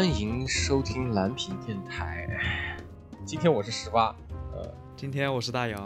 [0.00, 2.26] 欢迎收听蓝屏电台。
[3.26, 4.16] 今天我是十八，
[4.50, 4.66] 呃，
[4.96, 5.78] 今天我是大姚，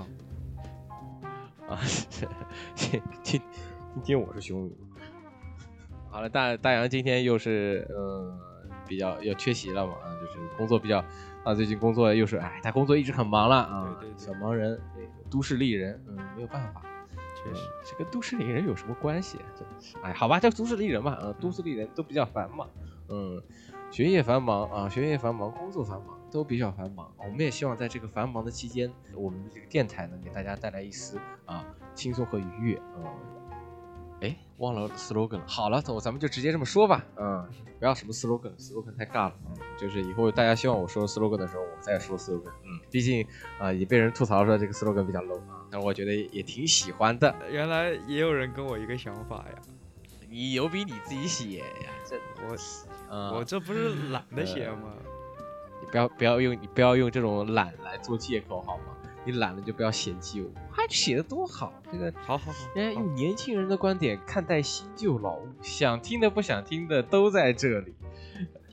[1.69, 1.77] 啊，
[2.77, 3.43] 今今
[3.93, 4.77] 今天我是熊宇。
[6.09, 8.39] 好了，大大杨今天又是嗯
[8.87, 11.05] 比较要缺席了嘛，啊，就是工作比较
[11.43, 14.81] 啊，最近工作又是哎，他工作一直很忙了啊，对对对小忙人，
[15.29, 16.83] 都市丽人，嗯，没有办法。
[17.35, 19.41] 确实，这跟都市丽人有什么关系？
[20.03, 22.69] 哎，好吧，叫都市丽人吧，嗯，都市丽人都比较烦嘛，
[23.09, 23.43] 嗯，
[23.95, 27.09] 学业繁忙啊，学业繁忙，工作繁忙，都比较繁忙。
[27.17, 31.65] 我们也希望在这个繁忙的期间，我们的这个电台呢，给大家带来一丝啊
[31.95, 33.05] 轻松和愉悦，嗯。
[34.21, 35.45] 哎，忘了 slogan 了。
[35.47, 37.05] 好了，走，咱们就直接这么说吧。
[37.15, 39.35] 嗯，不要什么 slogan，slogan 太尬了。
[39.47, 42.51] 嗯，就是以后大家希望我说 slogan 的时候，我再说 slogan。
[42.65, 43.25] 嗯，毕竟
[43.61, 47.33] 啊、也被人吐槽说这个 slogan 比较 low 啊，但是我觉得也挺喜欢的。
[47.49, 49.63] 原来也有人跟我一个想法呀。
[50.29, 51.65] 你有比你自己写呀？
[52.05, 52.17] 这
[52.49, 52.57] 我
[53.15, 54.93] 啊，我这不是懒得写吗？
[55.81, 58.85] 你不要不要用你不要用这种懒来做借口好吗？
[59.25, 61.73] 你懒了就不要嫌弃我，还写的多好。
[61.93, 67.95] 这个好好好，人家用年轻人的观点看待新旧老物，想听的不想听的都在这里。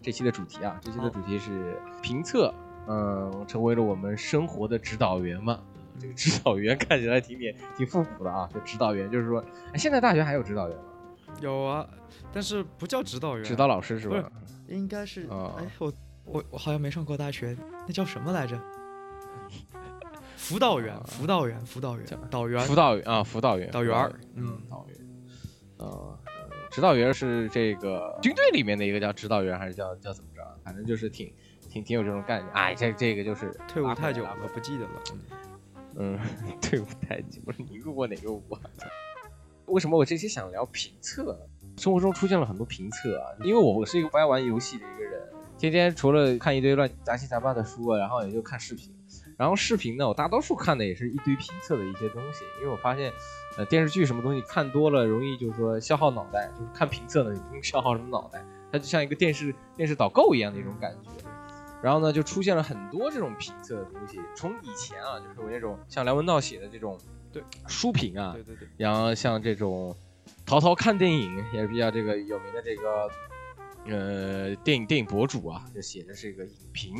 [0.01, 2.51] 这期的主题啊，这期的主题是评测，
[2.87, 5.59] 嗯，成为了我们生活的指导员嘛。
[5.99, 10.83] 这个指导员看起来挺点挺复古的啊，这指导员就是说，哎，现在大学还有指导员吗？
[11.39, 11.87] 有啊，
[12.33, 14.31] 但是不叫指导员，指导老师是不是吧？
[14.67, 15.93] 应该是啊哎，我
[16.25, 17.55] 我我好像没上过大学，
[17.87, 18.59] 那叫什么来着？
[20.37, 24.97] 辅导员啊，辅导员，辅导员叫，导员辅，导员啊，辅导员，导员儿嗯嗯，导员，
[25.77, 26.19] 呃，
[26.71, 30.41] 指导员是这个军队里面的一个叫指导员，还是叫叫怎么着？
[30.63, 31.31] 反正就是挺
[31.69, 32.51] 挺挺有这种概念。
[32.53, 34.91] 哎，这这个就是退伍太久了不记得了。
[35.97, 36.19] 嗯嗯，
[36.61, 37.53] 退伍太久了。
[37.57, 38.59] 你入过哪个伍啊？
[39.65, 41.39] 为什么我这期想聊评测呢？
[41.77, 45.21] 生活中出现了很多评测啊，因为我是一个不爱玩游戏的一个人，
[45.57, 48.93] 天天除了看一堆乱杂七杂八的书啊，然后也就看视频。
[49.37, 53.11] 然后视频呢，我大多数看的也是一堆评测的一些东西，因为我发现，
[53.57, 61.09] 呃，电视剧什么东西看多了，容易就是说消耗脑袋，就是看评测呢，你不用消耗什么脑袋，它就像一个电视电视导购一样的一种感觉。
[61.81, 66.99] 然后呢，就出现了很多这种评测的东西，从以前啊，就是我那种像梁文道写的这种
[67.31, 69.95] 对书评啊，对对对，然后像这种
[70.45, 73.09] 淘淘看电影也是比较这个有名的这个
[73.85, 76.95] 呃电影电影博主啊，就写的是一个影评，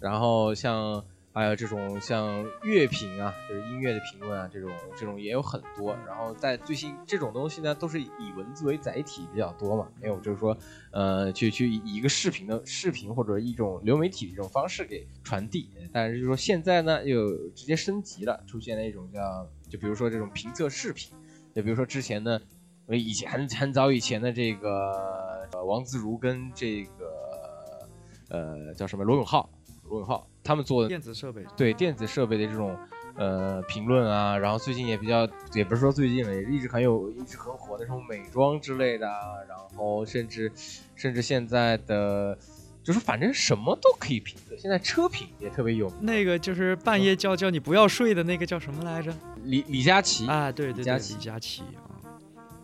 [0.00, 5.96] 然后像还有这种像乐评啊，就是音乐的评论啊，这种这种也有很多。
[6.06, 10.54] 然后在最新这种东西呢，都是以文字为载体比较多嘛，没有就是说
[10.90, 15.70] 呃去去以一个视频的视频或者一种流媒体的一种方式给传递。
[15.90, 21.10] 但是就是说现在呢又直接升级了，出现了一种叫就比如说这种评测视频。
[21.54, 22.40] 就比如说之前的，
[22.86, 27.86] 呃，以前很 很早以前的这个呃王自如跟这个
[28.30, 29.50] 呃叫什么罗永浩，
[29.84, 32.74] 罗永浩他们做的电子设备，对电子设备的这种
[33.16, 40.50] 呃评论啊，然后最近也比较，也不是说最近了，也一直很有一直很火的这种美妆之类的啊，然后甚至
[40.96, 42.38] 甚至现在的
[42.82, 49.14] 就是反正什么都可以评测，现在车评也特别有名，那个就是半夜叫叫你不要睡的那个叫什么来着？
[49.44, 51.86] 李李佳琦啊，对对对，李佳琦李佳琦啊，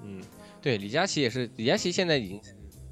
[0.03, 0.21] 嗯，
[0.61, 2.41] 对，李佳琦也是，李佳琦现在已经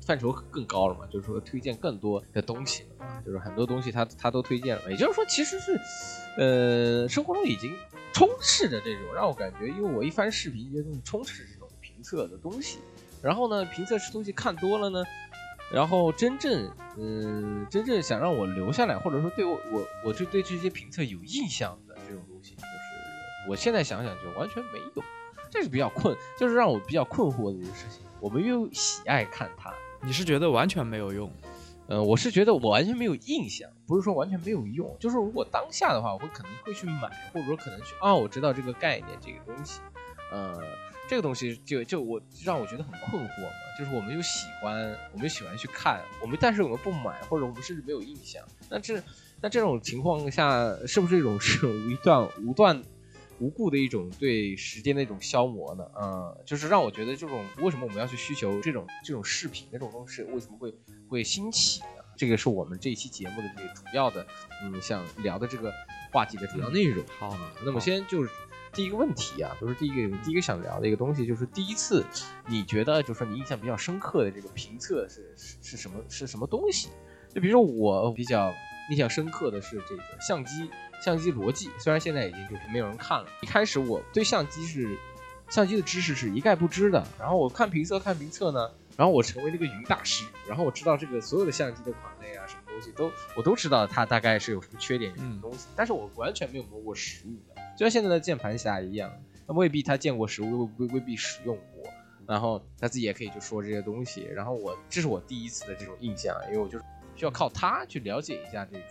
[0.06, 5.80] 范畴更高了嘛，就是说推荐更多的东西了嘛，就是很多东西他他都推荐了，也就是说其实是，
[6.38, 7.74] 呃，生活中已经
[8.12, 12.78] 充斥着这种让我感觉，因为我一翻视频，这些东西充斥着这种评测的东西，
[13.20, 15.02] 然后呢，评测这东西看多了呢。
[15.72, 25.02] 然后真正，嗯、真正想让我留下来，或者说对我我我就对这些评测有印象的这种东西，就是我现在想想就完全没有。
[25.50, 28.04] 这是比较困，就是让我比较困惑的一个事情。
[28.20, 31.30] 我们又喜爱看它，你是觉得完全没有用？
[31.86, 39.80] 呃，我是觉得我完全没有印象，不是说完全没有用，就是如果当下的话，我会可能会去买，或者说可能去啊，我知道这个概念，这个东西，
[40.32, 40.60] 呃，
[41.08, 49.02] 这个东西就就我让我觉得很困惑嘛，就是我们又喜欢，我们又喜欢去看，我们但是我们不买，或者我们甚至没有印象，那这
[49.40, 52.82] 那这种情况下，是不是一种 是无断无断
[53.38, 55.84] 无故的一种对时间的一种消磨呢？
[56.00, 60.74] 嗯，就是让我觉得这种为什么我们要去需求这种这种视频这种东西为什么会
[61.08, 61.86] 会兴起呢？
[62.16, 64.26] 这个是我们这一期节目的这个主要的，
[64.62, 65.70] 嗯，想聊的这个
[66.10, 67.04] 话题的主要内容。
[67.18, 68.30] 好啊，那么先就是
[68.76, 72.04] 第一个问题啊，就是第一个第一个想聊的一个东西，就是第一次
[72.46, 76.90] 你觉得就是说你印象比较深刻的这个评测是是是什么是什么东西？
[77.34, 78.52] 就比如说我比较
[78.90, 80.70] 印象深刻的是这个相机
[81.02, 83.26] 相机逻辑，虽然现在已经就是没有人看了。
[83.40, 84.94] 一开始我对相机是
[85.48, 99.12] 相机的知识是一概不知的，然后我看评测看评测呢，然后我成为了一个云大师，然后我知道这个所有的相机的款类啊，什么东西都我都知道它大概是有什么缺点，有什么东西，但是我完全没有摸过实物的，就像现在的键盘侠一样，
[99.46, 101.84] 那未必他见过实物，未未必使用过，
[102.26, 106.84] 然后他自己也可以就说这些东西，然后我这是我第一次的这种印象，因为我就是
[107.14, 108.84] 需要靠他去了解一下这个，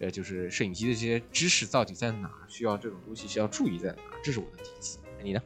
[0.00, 5.40] 呃，就是摄影机的这些知识到底在哪，需要这种东西需要注意在哪，这是我的第一次，你呢？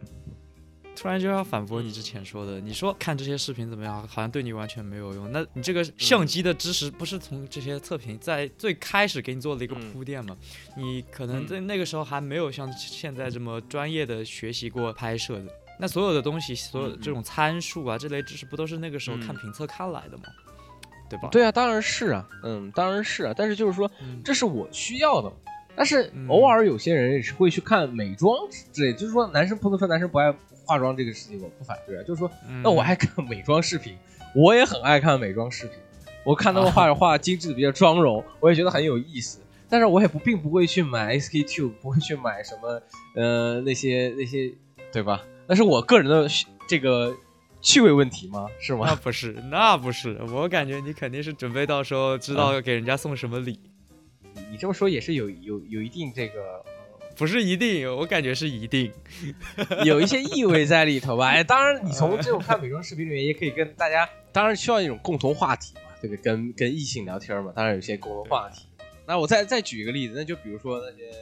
[0.95, 5.33] 突然就要反驳你之前说的，你说看这些视频怎么样，好像对你完全没有用。
[5.33, 10.37] 那你这个相机的知识不是从这些测评在最开始给你做了一个铺垫吗？
[10.77, 15.47] 你可能在那个时候还没有像现在这么专业的学习过拍摄的，
[15.81, 20.25] 那所有的东西，所有这种参数啊这类知识，不都是那个时候看评测看来的吗？
[21.11, 21.29] 对吧？
[21.33, 23.35] 对啊，当然是啊，嗯，当然是啊。
[23.37, 23.91] 但是就是说，
[24.25, 25.33] 这是我需要的。
[25.75, 28.35] 但是偶尔有些人也是会去看美妆
[28.73, 30.35] 之类，就是说男生不能说男生不爱。
[30.73, 32.31] 化妆这个事情我不反对啊，就是说，
[32.63, 33.95] 那我爱看美妆视频，
[34.35, 35.77] 我也很爱看美妆视频。
[36.25, 39.39] 我看他们画着画精致的比较妆容，我也觉得很有意思。
[39.69, 42.83] 但是我也不并不会去买 SK two，不会去买什么
[43.15, 44.51] 呃那些那些，
[44.91, 45.23] 对吧？
[45.47, 46.27] 那是我个人的
[46.67, 47.15] 这个
[47.61, 48.47] 趣味问题吗？
[48.59, 48.87] 是吗？
[48.87, 50.19] 那不是，那不是。
[50.33, 53.61] 我感觉你肯定是准备到时候知道给人家送什么礼。
[54.51, 56.65] 你这么说也是有有有一定这个。
[57.23, 58.93] 不是一定，我感觉是一定，
[59.87, 61.29] 有一些意味在里头吧。
[61.29, 68.67] 哎，当然，你从这种看美妆视频里面也可以跟大家，当然需要一种共同话题嘛，这个跟跟异性聊天嘛，当然有些共同话题。
[69.07, 71.13] 那我再再举一个例子，那就比如说那些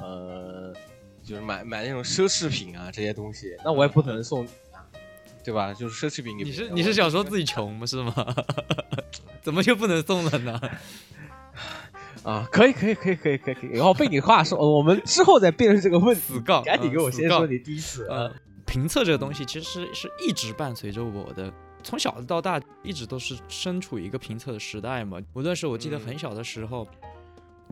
[0.00, 0.72] 呃，
[1.24, 4.46] 就是买买那种奢侈品啊这些东西，那我也不可能送，
[5.42, 5.74] 对吧？
[5.74, 7.84] 就是奢侈品给，你是你是想说自己穷吗？
[7.84, 8.14] 是吗？
[9.42, 10.60] 怎么就不能送了呢？
[12.22, 16.20] 啊，可以，可以，可以，可以，可以，然后被你话说，我们之后再辩论这个问题。
[16.20, 18.06] 死杠， 赶紧给我先说你第一次。
[18.08, 18.30] 呃，
[18.66, 21.50] 评测这个东西其实是一直伴随着我的，
[21.82, 25.18] 从小到大一直都是身处一个评测的时代嘛。
[25.32, 26.86] 无论是我记得很小的时候，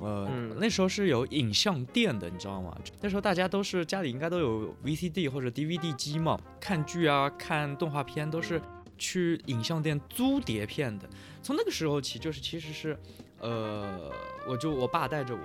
[0.00, 0.26] 呃，
[0.58, 2.74] 那时候是有影像店的，你知道吗？
[3.02, 8.58] 那时候大家都是家里应该都有 VCD 或者 DVD 机嘛，看剧啊、看动画片都是
[8.96, 11.06] 去影像店租碟片的。
[11.42, 12.98] 从那个时候起，就是其实是。
[13.40, 14.10] 呃，
[14.46, 15.40] 我就我爸带着我，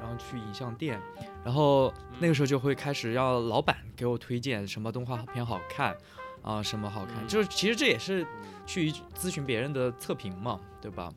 [0.00, 1.00] 然后去影像店，
[1.44, 5.96] 然后那个时候就会开始让老板给我推荐什么动画片好看，
[6.42, 8.26] 啊，什么好看，就是其实这也是
[8.66, 11.10] 去咨询别人的测评嘛，对吧？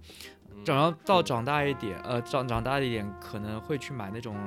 [0.64, 4.38] 然后到长大一点，呃，长长大一点可能会去买那种，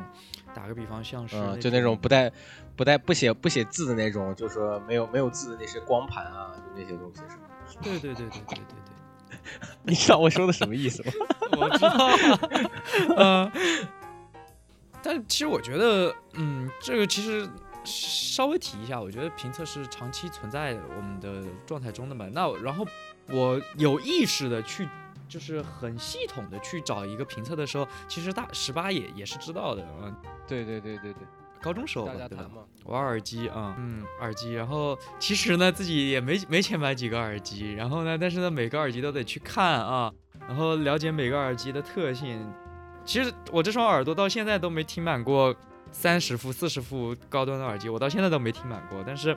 [0.55, 2.31] 打个比方像是就那种不带
[2.77, 7.43] 不带不写不写字的那种，就是说没有没有字的那些光盘啊，就那些东西是吗？
[7.83, 8.84] 对对对对对对对。
[9.85, 11.13] 你知道我说的什么意思吗？
[11.59, 13.51] 我知道， 嗯，
[15.03, 17.49] 但其实我觉得，嗯，这个其实
[17.85, 22.27] 稍微提一下，我觉得评测是长期存在我们的状态中的嘛。
[22.33, 22.87] 那然后
[23.29, 24.89] 我有意识的去，
[25.29, 30.15] 就是很系统的去找一个评测的时候，其实大十八也也是知道的，嗯，
[30.47, 31.23] 对对对对对。
[31.65, 34.53] 高中时候，大家谈嘛，玩耳机啊，嗯，耳机。
[34.53, 37.73] 然后其实呢，自己也没没钱买几个耳机。
[37.73, 40.13] 然后呢，但是呢，每个耳机都得去看啊，
[40.47, 42.47] 然后了解每个耳机的特性。
[43.07, 45.55] 其实我这双耳朵到现在都没听满过
[45.91, 49.03] 三十副、四十副高端的耳机，我到现在都没听满过。
[49.07, 49.35] 但是。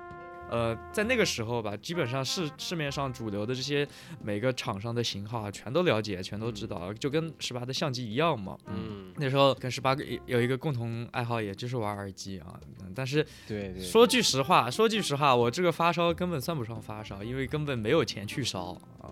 [0.49, 3.87] 呃，在那个时候吧，基本上市市面上主流的这些
[4.21, 8.57] 每个厂商的型号啊，全都了解，全都知道，就跟十八的相机一样嘛。
[8.67, 12.59] 嗯，那时候跟十八个有一个共同爱好，也就是玩耳机啊。
[12.95, 19.11] 但是，对对，说句实话，说句实话，我这个发烧根本算不上发烧，因为根本没有钱去烧啊。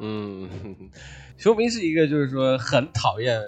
[0.00, 0.48] 嗯，
[1.36, 3.40] 熊明是一个就是说很讨厌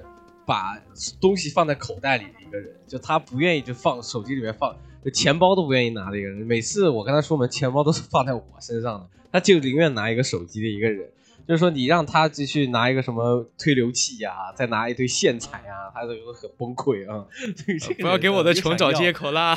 [0.44, 0.78] 把
[1.20, 4.76] 东西放在口袋里的一个人，就他不愿意就放手机里面放。
[5.10, 11.08] 钱包都不愿意拿的一个人，每次我跟他出门，钱包都是放在我身上的，他就宁愿拿一个手机的一个人。
[11.46, 17.24] 就是说，你让他继续拿一个什么推流器呀，再拿一堆线材啊，他都很崩溃啊。
[18.02, 19.56] 不要给我的穷找借口啦！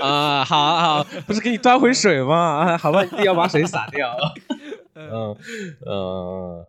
[0.00, 2.34] 啊，好好，不是给你端回水吗？
[2.72, 4.16] 啊， 好吧，一定要把水洒掉。
[4.94, 5.36] 嗯
[5.86, 6.64] 嗯。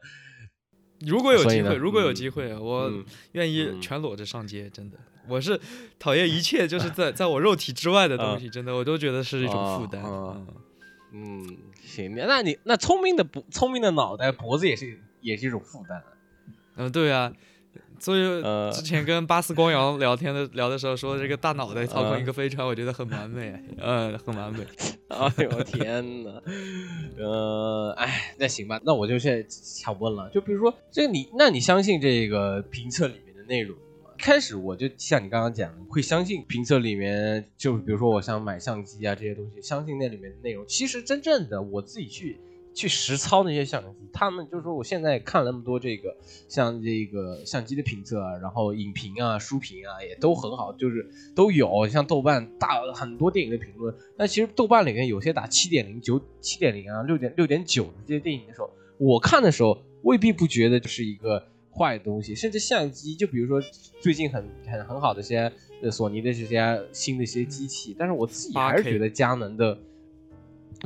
[1.02, 2.92] 如果有机会，如果有机会，我
[3.34, 4.98] 愿意全裸着上街，真的。
[5.28, 5.60] 我是
[6.00, 10.04] 讨厌一切就是在 在我肉体之外的东西，真的我都觉得是一种负担。
[11.12, 16.04] 嗯，行，那你那聪明的不聪明的脑袋脖子也是也是一种负担。
[16.76, 17.32] 嗯，对啊，
[18.00, 18.22] 所以
[18.74, 24.60] 之前跟巴斯光阳聊天的聊的时候说，这个大脑袋操控一个飞船，我觉得很完美，嗯， 很完美。
[25.10, 26.42] 哎呦天哪，
[27.18, 33.76] 呃，哎，那行吧，那我就现在想问了，就比如说这个你，那你相信这个评测里面的内容？
[34.18, 40.66] 开始我就像你刚刚讲的，会相信评测里面，就比如说我想买相机啊这些东西，相信那里面的内容。
[40.68, 42.40] 其实真正的我自己去
[42.74, 46.16] 去实操那些相机，他们就是说，我现在看了那么多这个
[46.48, 51.88] 像这个相机的评测啊，然后影评啊、书评啊，也都很好，就是都有。
[51.88, 62.34] 像豆瓣大很多电影的评论，但其实豆瓣里面有些打七点零、九七点零啊、六点六点九的这些电影的时候，我看的时候未必不觉得就是一个坏的东西。
[62.34, 63.60] 甚至相机，就比如说
[64.00, 65.52] 最近很很很好的一些
[65.92, 69.78] 索尼的这些新的一些机器，但是我自己还是觉得佳能的。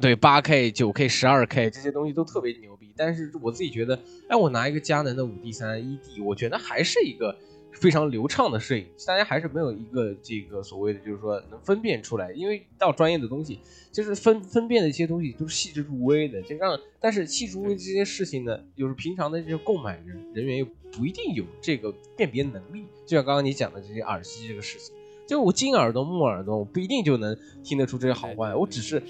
[0.02, 3.98] 对，八 K、九 K、十二 K 这些东西都特别牛逼，但是我自己觉得，
[4.28, 7.36] 哎，我拿一个佳能的五 D 三一 D，我觉得还是一个
[7.72, 13.60] 非常流畅的摄影，大家还是没有一个这个所谓的，就是说能分辨出来，因为到专业的东西，
[13.92, 24.96] 就是分分辨的一些东西都是细致入微的，就让，但是细致入微这些事情呢，就是平常的这些购买人人员又不一定有这个辨别能力，就像刚刚你讲的这些耳机这个事情，
[25.28, 29.02] 就我金耳朵、木耳朵，我不一定就能听得出这些好坏，我只是。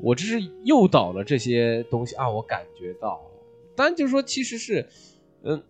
[0.00, 3.20] 我只是诱导了这些东西啊，我感觉到，
[3.74, 4.88] 当然就是说，其实是，
[5.42, 5.62] 嗯，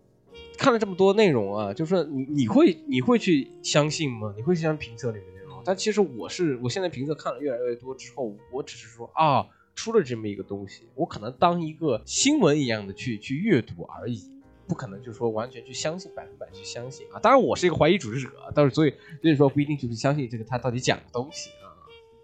[0.57, 4.33] 看了这么多内容啊，就是说你你会你会去相信吗？
[4.35, 5.61] 你会相信评测里面内容？
[5.65, 14.31] 但其实我是，我现在评测看了越来越多之后，我只是说啊，出了这么一个东西，我可能当一个新闻一样的去去阅读而已，
[14.67, 17.19] 不可能就是说完全去相信百分百去相信啊。
[17.19, 21.68] 当然我是一个怀疑主义者，但是所以所以说不一定就是相信这个他到底讲的东西啊。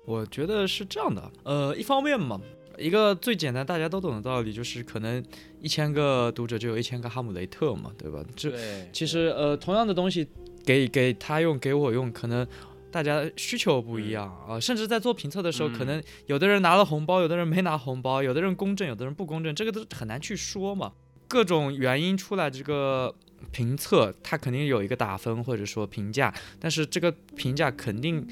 [0.05, 2.39] 我觉得是这样的，呃，一方面嘛，
[2.77, 5.23] 一个最简单大家都懂的道理就是，可能
[5.59, 8.23] 一千个读者就有一千个哈姆雷特嘛，对吧？
[8.35, 8.51] 这
[8.93, 10.27] 其实呃，同样的东西
[10.63, 12.45] 给给他用，给我用，可能
[12.91, 14.59] 大家需求不一样啊。
[14.59, 20.91] 甚至在做评测的时候，可能有的人拿了红包，有的人没拿红包，有的人公正，有的人不公正，这个都很难去说嘛。
[21.27, 23.15] 各种原因出来，这个
[23.51, 28.27] 评测它肯定有一个打分或者说评价，但是这个评价肯定。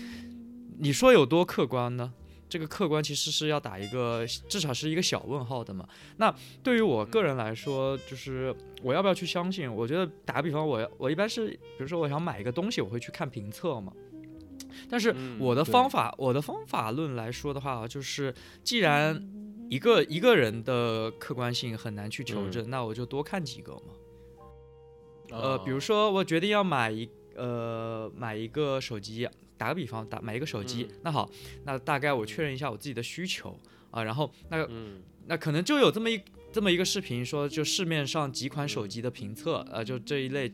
[0.79, 2.13] 你说有多客观呢？
[2.49, 5.87] 这个客观其实是要打一个至少是一个小问号的嘛。
[6.17, 9.73] 那对于我个人来说，就是我要不要去相信？
[9.73, 13.91] 我觉得打个比方，我我一般是，比如说我想买一个东西，我会去看评测嘛。
[14.87, 18.31] 但是我的方法，我的方法论来说的话，就是
[18.63, 19.19] 既然
[19.67, 23.93] 一个一个人的客观性很难去求证，那我就多看几个嘛。
[25.31, 29.27] 呃，比如说我决定要买一呃买一个手机。
[29.63, 31.29] 打个比方，打买一个手机，那好，
[31.63, 33.57] 那大概我确认一下我自己的需求
[33.91, 34.67] 啊，然后那
[35.27, 36.19] 那可能就有这么一
[36.51, 40.51] 这么一个视频，说就市面上几款手机的评测，呃，就这一类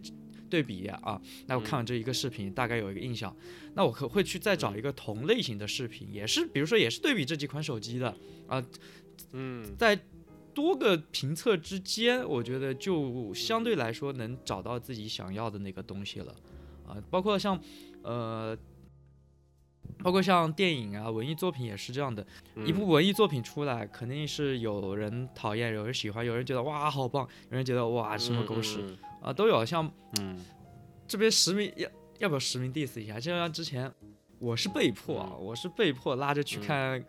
[0.47, 3.35] 对比啊，那我看完这一个视频，大概有一个印象，
[3.73, 8.63] 那我可会去再找一个同类型的视频，也是比如说也是对比这几款手机的啊，
[9.31, 9.99] 嗯，在
[10.53, 16.35] 多个评测之间，我觉得就相对来说能找到自己想要的那个东西了。
[16.87, 17.59] 啊，包括像
[18.03, 18.55] 呃。
[20.01, 22.25] 包括像电影啊，文艺作品也是这样的。
[22.65, 29.65] 一部文艺作品出来，肯定是有人讨厌，有人喜欢，有人觉得哇好棒，有人觉得哇什么狗屎啊都有。
[29.65, 29.89] 像
[30.19, 30.37] 嗯，
[31.07, 31.89] 这边实名要
[32.19, 33.19] 要不要实名 diss 一下？
[33.19, 33.91] 就像之前
[34.39, 37.03] 我是被迫啊，我是被迫拉着去看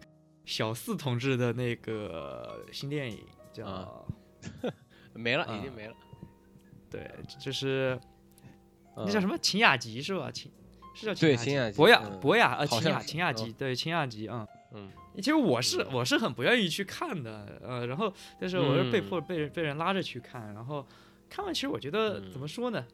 [0.44, 3.18] 小四同志的那个新电影，
[3.52, 4.04] 叫
[5.14, 5.94] 没了，已经没了。
[6.90, 7.96] 对，就是
[8.96, 10.28] 那叫什么秦雅集是吧？
[10.30, 10.50] 秦。
[10.94, 14.46] 是叫对秦雅博雅博雅呃秦雅秦雅集对秦雅集嗯。
[14.72, 15.84] 嗯，其实我是。
[15.92, 20.86] 我是很不愿意去看的呃，然后但是我是被迫被人被人拉着去看，然后
[21.28, 22.84] 看完其实我觉得怎么说呢，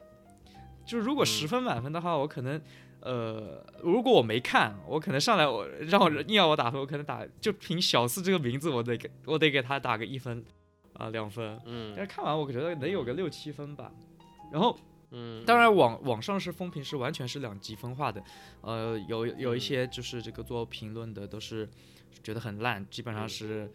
[0.83, 2.59] 就是如果十分满分的话，我可能
[3.01, 10.43] 呃如果我没看，我可能上来我让我硬要我打分，我可能打就凭小四这个名字，我得给我得给他打个一分
[10.93, 13.91] 啊两分，嗯，但是看完我觉得能有个六七分吧，
[14.51, 14.75] 然后。
[15.11, 18.21] 嗯，当然网网上是风评是完全是两极分化的，
[18.61, 21.67] 呃，有有一些就是这个做评论的都是
[22.21, 23.71] 觉得很烂，基本上是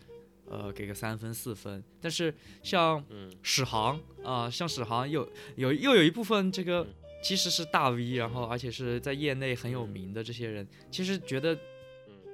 [0.46, 1.82] 呃给个三分四分。
[2.00, 3.02] 但是像
[3.42, 6.86] 史航啊，像史航有有又有一部分这个
[7.22, 11.58] 其实是大 V，然后而且是在业内很有名的这些人，其实觉得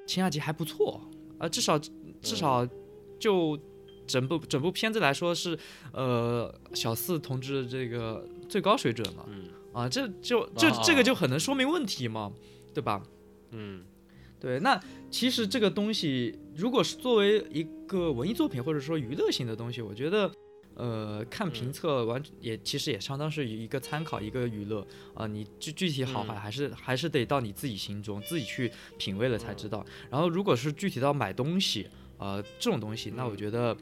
[0.07, 1.01] 秦雅集还不错
[1.39, 2.67] 啊，至少至少
[3.21, 3.57] 就
[4.09, 5.57] 整部整部片子来说是
[5.93, 8.27] 呃小四同志这个。
[8.49, 12.33] 最高水准了，嗯啊，这就这这个就很能说明问题嘛，
[12.73, 13.03] 对吧？
[13.51, 13.85] 嗯，
[14.41, 14.59] 对。
[14.61, 20.33] 那其实这个东西，如果是作为一个文艺作品或者说娱乐性的东西，我觉得，
[20.77, 25.27] 呃，看评测完也其实也相当是一个参考，一个娱乐啊。
[25.27, 29.85] 你具具体好坏还是还是得到你自己心中自己去品味了才知道。
[30.09, 31.87] 然后如果是具体到买东西
[32.17, 33.77] 啊这种东西，那我觉得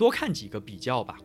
[0.00, 1.18] 多看几个比较吧。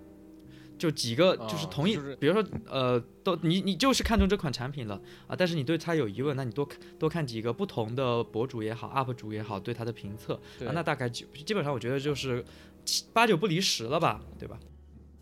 [0.77, 10.33] 就几个就是同一，比如说呃，都你你就是看中这款产品了啊，但是你对它有疑问，那你多看多看几个不同的博主也好，UP 主也好，对它的评测，
[10.67, 12.43] 啊，那大概就基本上我觉得就是
[12.83, 14.59] 七八九不离十了吧，对吧？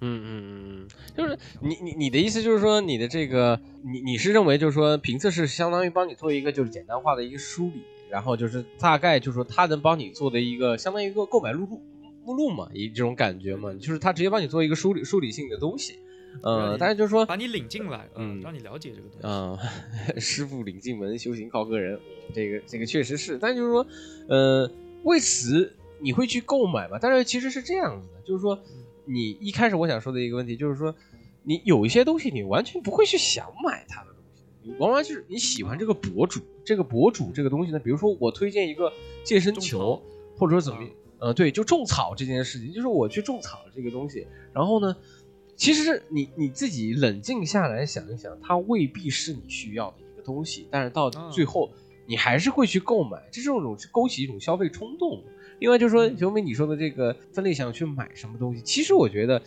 [0.01, 11.79] 嗯嗯嗯嗯，就是你你你的意思就是说你的这个你你是认为就是说评测是相当于帮你做一个就是简单化的一个梳理，然后就是大概就是说它能帮你做的一个相当于一个购买目录
[12.25, 15.99] 目录嘛，一这种感觉嘛，就是他直接帮你做一个梳理梳理性的东西。
[16.41, 19.19] 呃，但是就是说把你领进来，嗯，让你了解这个东西。
[19.21, 19.55] 嗯，
[20.19, 21.99] 师傅领进门，修行靠个人。
[22.33, 23.85] 这个这个确实是，但就是说，
[24.27, 24.71] 呃，
[25.03, 26.97] 为此你会去购买吗？
[26.99, 28.57] 但是其实是这样子的，就是说，
[29.05, 30.95] 你一开始我想说的一个问题就是说，
[31.43, 38.91] 你有一些东西你完全不会去想买它的东西，你往往就是你喜欢这个博主，这个博主这个东西呢，比如说我推荐一个
[39.23, 40.01] 健身球，
[40.35, 40.79] 或者说怎么，
[41.23, 44.95] 呃，对，就种草这件事情，就是我去种草这个东西，然后呢。
[45.55, 51.71] 其实你你自己冷静下来想一想，它未必是你需要的一个东西，但是到最后
[52.07, 55.21] 你还是会去购买，这是一种勾起一种消费冲动。
[55.59, 59.39] 另外就是说，小明你说的这个分类想去买什么东西，其实我觉得，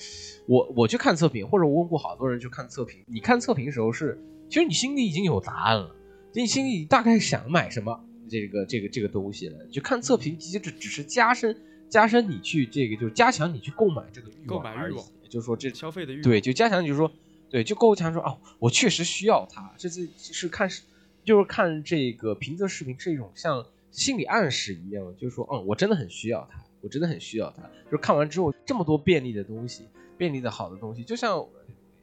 [0.46, 4.16] 我我去看测评，或者我问过好多人去看测评，你看测评的时候是，
[4.48, 5.92] 其实你心里已经有答案了，
[6.32, 11.56] 你心里大概想买什么这个这个这个东西了，就看测评，机制只只是加深
[11.88, 14.96] 加深你去这个就是加强你去购买这个欲望而已。
[15.28, 17.10] 就是说这消费的欲对，就加强，就是说，
[17.50, 19.74] 对，就购物强说哦，我确实需要它。
[19.76, 20.82] 这次是看是，
[21.24, 27.62] 就是看这个评测视频是一种像心理暗示一样，就是说，嗯，我真的很需要它，我真的很需要它。
[27.86, 31.44] 就是看完之后，这么多便利的东西，便利的好的东西，就像，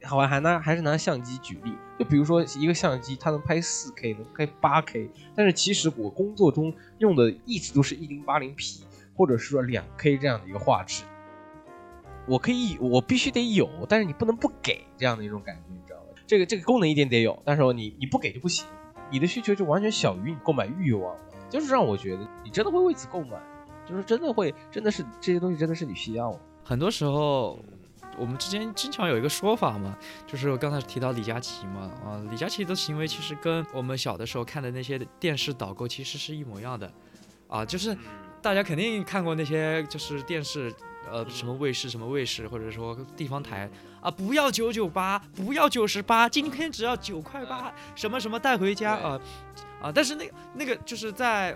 [0.04, 8.84] 好吧，还拿还是拿相机举例，就比如说一个相机，它能拍四 K，能拍八 K，但是其实我工作中用的一直都是一零八零 P，
[9.16, 11.04] 或者是说两 K 这样的一个画质。
[12.26, 16.06] 我可以，我必须得有，但是你不能不给这样的一种感觉，你知道吗？
[16.26, 18.66] 这个这个功能一定得有，但是你你不给就不行，
[19.10, 21.14] 你的需求就完全小于你购买欲望，
[21.50, 23.38] 就是让我觉得你真的会为此购买，
[23.86, 26.34] 就是真的会，真的是这些东西真的是你需要。
[26.62, 27.62] 很多时候，
[28.18, 29.96] 我们之间经常有一个说法嘛，
[30.26, 36.92] 就是我刚才提到李佳琦嘛，啊，李佳琦的行为其实跟我们小的时候看的那些电视导购其实是一模一样的，
[37.48, 37.96] 啊，就是
[38.40, 40.74] 大家肯定看过那些就是电视。
[41.06, 49.20] 呃，什么卫视，什么卫视，或者说地方台啊，不要九九八，不要九十八，今天只要九块八，什么什么带回家啊
[49.82, 49.92] 啊！
[49.94, 51.54] 但是那个那个就是在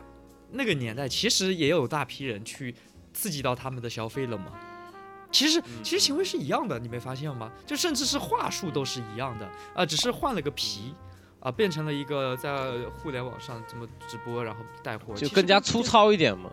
[0.53, 2.75] 那个年代，其实也有大批人去
[3.15, 4.53] 刺激到他们的消费了嘛。
[5.31, 7.51] 其实其实行为是一样的，你没发现吗？
[7.67, 10.95] 就甚至是话术都是一样的啊，只是换了个皮
[11.41, 16.51] 啊，变成了一个在互联网上这么直播，然后带货，就更加粗糙一点嘛。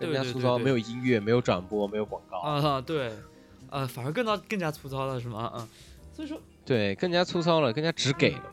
[0.00, 2.80] 更加粗糙，没有音乐，没有转播，没有广告啊！
[2.80, 3.12] 对，
[3.70, 5.44] 呃，反而更到更加粗糙了，是吗？
[5.44, 5.68] 啊，
[6.12, 8.52] 所以说，对，更加粗糙了，更加只给了。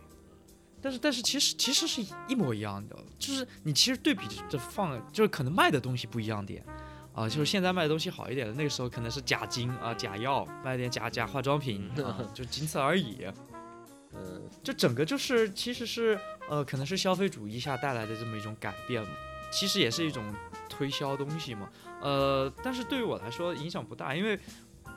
[0.79, 6.63] 但是，但是，其实其实是一模一样的，就是你其实对比着放，就是可能卖的东西不一样点
[7.19, 11.89] 啊，就是现在卖的东西好一点的，那个时候可能是假金啊、假药，卖点假假化妆品，
[12.33, 13.25] 就仅此而已。
[14.13, 16.17] 嗯，就整个就是其实是
[16.49, 19.09] 呃，可能是消费主义下带来的这么一种改变嘛，
[19.51, 20.23] 其实也是一种。
[20.69, 24.39] 推销东西嘛，呃，但是对于我来说影响不大，因为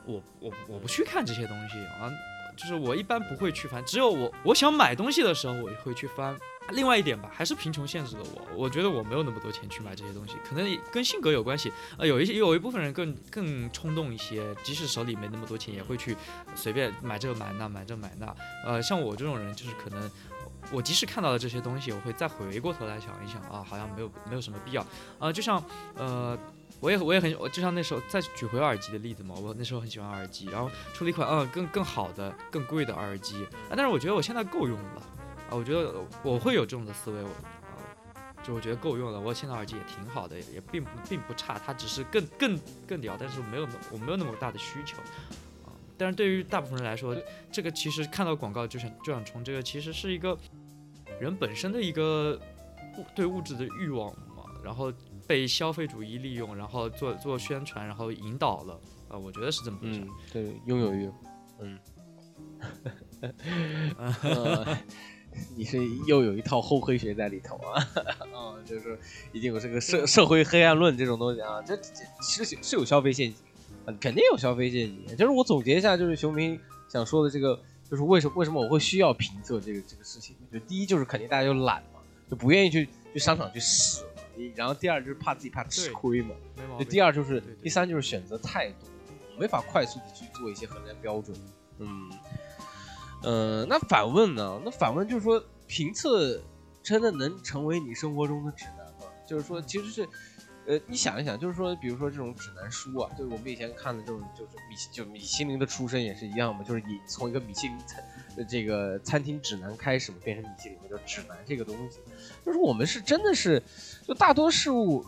[0.06, 2.08] 我我我不去看这些东西啊，
[2.56, 6.38] 就是我一般不会去翻，只有我我想买东西的时候我会去翻。
[6.70, 11.72] 另外一点吧，还是贫穷限制了我，我觉得我没有那么多钱去买这些东西，可能跟性格有关系。
[11.98, 16.16] 呃，有一些有一部分人更更冲动一些，即使手里没那么多钱，也会去
[16.54, 18.34] 随便买这买那买这买那。
[18.64, 20.10] 呃，像我这种人就是可能。
[20.70, 24.86] 我即使看到了这些东西，我会再回过头来想一想啊，好像没有没有什么必要
[25.18, 25.30] 啊。
[25.30, 25.62] 就像
[25.96, 26.38] 呃，
[26.78, 35.02] 我也我也很，我就像那时候再举回耳机的例子嘛，我那时候很喜欢耳机，然后出了一款嗯更更好的、更贵的耳机，但是我觉得我现在够用了，
[35.54, 37.76] 我觉得我会有这种的思维，我啊，
[38.42, 44.96] 就我觉得够用了，我现在耳机也挺好的，也并不并不差，它只是更更更屌，但是没有我没有那么大的需求。
[45.64, 47.16] 啊但是对于大部分人来说，
[47.52, 50.36] 这个其实看到广告就想就想充，这个其实是一个
[51.20, 52.40] 人本身的一个
[52.98, 54.92] 物对物质的欲望嘛，然后
[55.28, 60.04] 被消费主义利用，然后做做宣传，然后引导了啊，我觉得是这么回事。
[60.32, 61.10] 对，拥有欲，
[61.60, 61.78] 嗯，
[65.56, 67.82] 你是又有一套厚黑学在里头啊，
[68.32, 68.98] 啊， 就是
[69.32, 73.36] 已经有这个社社会黑暗论这种东西啊，这这其实是有消费陷阱。
[74.00, 80.36] 肯定有消费陷阱，就是我总结一下，就是熊明想说的这个，就是为什么为什么我会需要评测这个这个事情？
[80.52, 81.98] 就第一就是肯定大家就懒嘛，
[82.30, 84.08] 就不愿意去去商场去试嘛。
[84.54, 86.30] 然后第二就是怕自己怕吃亏嘛。
[86.78, 88.88] 就第二就是第三就是选择太多，
[89.36, 91.36] 没法快速的去做一些衡量标准。
[91.78, 92.08] 嗯，
[93.22, 94.60] 呃，那反问呢？
[94.64, 96.40] 那反问就是说，评测
[96.82, 99.06] 真的能成为你生活中的指南吗？
[99.26, 100.08] 就是说，其实是。
[100.64, 108.00] 呃，你想一想，就是说，比如说这种指南书啊，就是我们以前看的这种，就是米就米其林的出身也是一样嘛，就是你从一个米其林餐
[108.48, 111.98] 这个餐厅指南开始嘛，变成米其林的就指南这个东西，
[112.46, 113.60] 就是我们是真的是，
[114.06, 115.04] 就大多事物，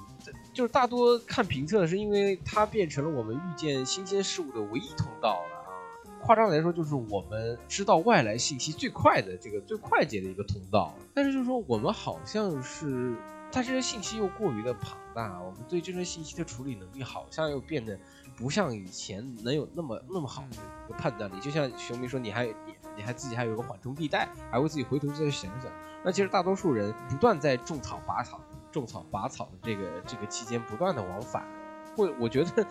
[0.53, 5.54] 就是大多看评测是因为它变成了我们遇见新鲜事物的唯一通道了。
[6.25, 10.95] 夸张来说，就是我们知道外来信息最快的这个最快捷的一个通道。
[11.13, 13.15] 但是就是说，我们好像是。
[13.53, 17.97] 它这些信息又过于的庞大，我们对这些信息的处理能力好像又变得
[18.37, 21.39] 不像以前能有那么那么好的一个判断力。
[21.41, 25.71] 就像熊明说，你还你你还自己还有个缓冲地带，还会自己回头再想想。
[26.03, 28.41] 那其实大多数人不断在种草拔草、
[28.73, 31.47] 种草拔草的这个这个期间不断的往返，
[31.95, 32.67] 会我觉得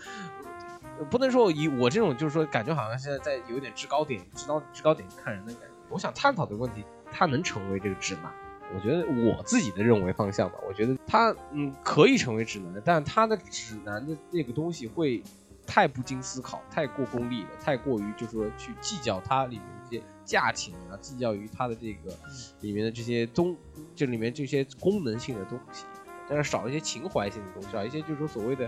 [1.09, 5.67] 不能说以我这种就是说感觉好像现在在有点制高点、制高制高点看人的感觉。
[5.89, 8.31] 我想探讨的问题，它能成为这个指南。
[8.73, 15.21] 我觉得我自己的认为方向吧，我觉得它嗯可以成为指南，但它的指南的那个东西会
[15.67, 22.15] 太不经思考，太过功利了，太过于就是说去计较它里面这些价钱啊，计较于它的这个
[22.61, 23.55] 里面的这些东，
[23.95, 25.85] 这里面这些功能性的东西，
[26.27, 28.67] 但是少一些情怀性的东西，少一些就是说所谓的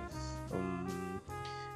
[0.52, 0.86] 嗯。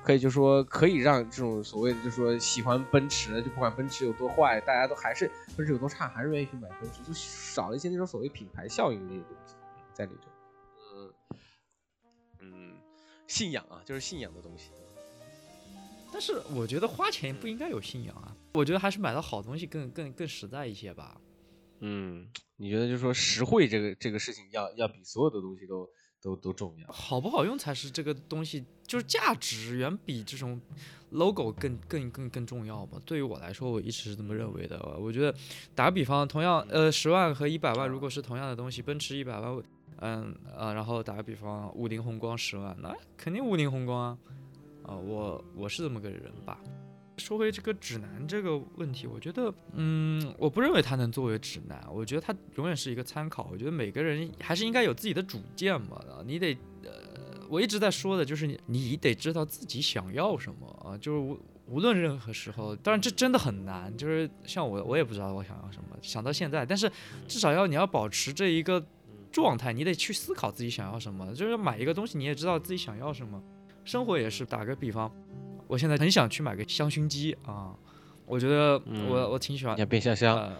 [0.10, 9.54] 可以就说可以让这种所谓的就说喜欢奔驰的，就不管奔驰有多坏，大家都还是奔驰有多差，还是愿意去买奔驰，就少了一些那种所谓品牌效应那些东西
[9.93, 10.28] 在里头。
[10.95, 11.13] 嗯
[12.39, 12.76] 嗯，
[13.28, 14.72] 信仰啊，就是信仰的东西。
[16.12, 21.22] 但是我觉得花钱不应该有信仰啊，我觉得还是买到好东西更更更实在一些吧。
[21.82, 25.88] 嗯，你觉得就是说实惠这个这个事情要要比所有的东西都。
[26.21, 30.60] 都都重要，好不好用才是这个东西，就是价值远比这种
[31.12, 32.99] logo 更更更更重要吧。
[33.05, 34.77] 对于我来说，我一直是这么认为的。
[34.99, 35.34] 我觉得
[35.73, 39.63] 打个比方，同样呃十万和一百万，如果是同样的东西，奔驰一百万，
[40.01, 44.17] 嗯啊，然后打个比方，五菱宏光十万，那肯定五菱宏光啊，
[44.84, 46.60] 啊我我是这么个人吧。
[47.19, 53.49] 说回这个指南这个问题，我觉得，嗯，我不认为它能作为指南，我觉得它永远是一个参考。
[53.51, 66.91] 我觉得每个人还是应该有自己的主见嘛，你得，呃，我一直在说的就是你，你得知道自己想要什么啊，就是无无论任何时候，当然这真的很难，就是像我，我也不知道我想要什么，想到现在，但是
[67.27, 68.84] 至少要你要保持这一个
[69.32, 73.39] 状态，你得去思考自己想要什么，就是买一个东西你也知道自己想要什么，
[73.86, 75.12] 生活也是，打个比方。
[75.69, 77.75] 我现在很想去买个香薰机啊，
[78.25, 79.77] 我觉得我我挺喜欢。
[79.77, 80.51] 要变香香。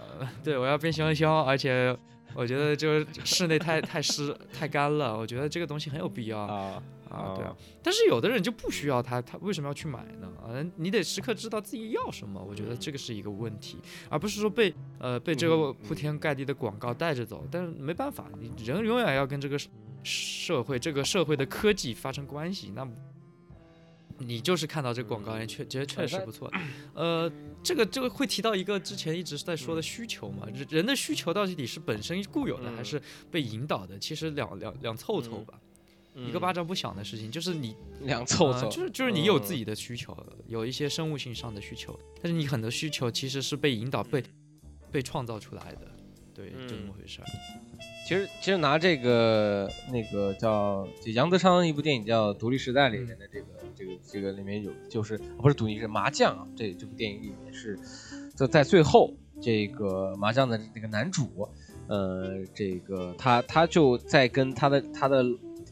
[0.44, 1.98] 对，我要变香香，而且
[2.36, 7.56] 我觉得就是室内太太湿太干了，我觉得这个东西很有必要啊啊对啊。
[7.82, 10.32] 但是有的人就不需要它，他为什么要去买呢？
[10.44, 17.48] 啊，你得时刻知道自己要什么，我觉得这个是一个问题，而不是说被呃被这个铺天盖地的广告带着走。
[17.50, 19.58] 但是没办法，你人永远要跟这个
[20.04, 22.88] 社会这个社会的科技发生关系，那。
[24.20, 26.52] 你就是看到这个广告，确觉得确实不错。
[26.94, 27.32] 呃，
[27.64, 30.46] 这个这个会提到一个之前一直在说的需求嘛？
[30.54, 33.02] 人人的需求到底是本身固有的，还是
[33.32, 33.98] 被引导的？
[33.98, 35.60] 其实两两两凑凑吧，
[36.16, 37.32] 一个巴掌不响的事情。
[37.32, 40.16] 就是你两凑凑，就是就是你有自己的需求，
[40.48, 44.22] 有一些生物性上的需求，但是你很多需求其实是被引导、被
[44.92, 45.88] 被创造出来的，
[46.34, 47.26] 对，就这么回事儿。
[48.08, 53.48] 其实其实拿这个那个叫就杨德昌一部电影叫《独立时代》里面的这个。
[53.80, 56.46] 这个这个里面有，就是不是赌你是麻将啊？
[56.54, 57.80] 这这部电影里面是，
[58.36, 61.48] 就在最后这个麻将的那个男主，
[61.88, 65.24] 呃，这个他他就在跟他的他的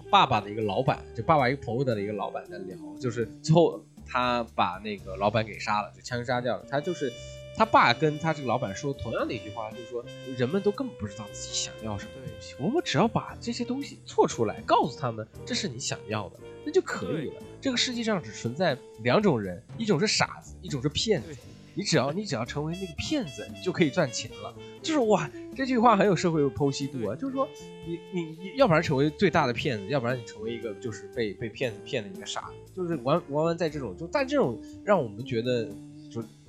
[0.09, 6.65] 爸爸的一个老板，就爸爸一个朋友的一个老板在聊，就是最后他把那个老板给杀了，就枪杀掉了。
[6.69, 7.11] 他就是
[7.57, 10.05] 他爸跟他这个老板说同样的一句话，就是说
[10.37, 17.41] 人们都根本不知道自己想要什么东西，我们只要把这些东西做出来，告诉他们这是你想要的，那就可以了。
[17.59, 21.35] 这个世界上只存在两种人，一种是傻子，一种是骗子。
[21.73, 24.51] 你只要你只要成为那个骗子，你就可以赚钱了。
[24.81, 27.15] 就是哇，这句话很有社会剖析度啊。
[27.15, 27.47] 就是说，
[27.85, 32.73] 你你你要不然成为最大的骗子，要不然你成为一个就是被被骗子骗的一个傻子。
[32.75, 35.71] 就是完完完在这种，就但这种让我们觉得，就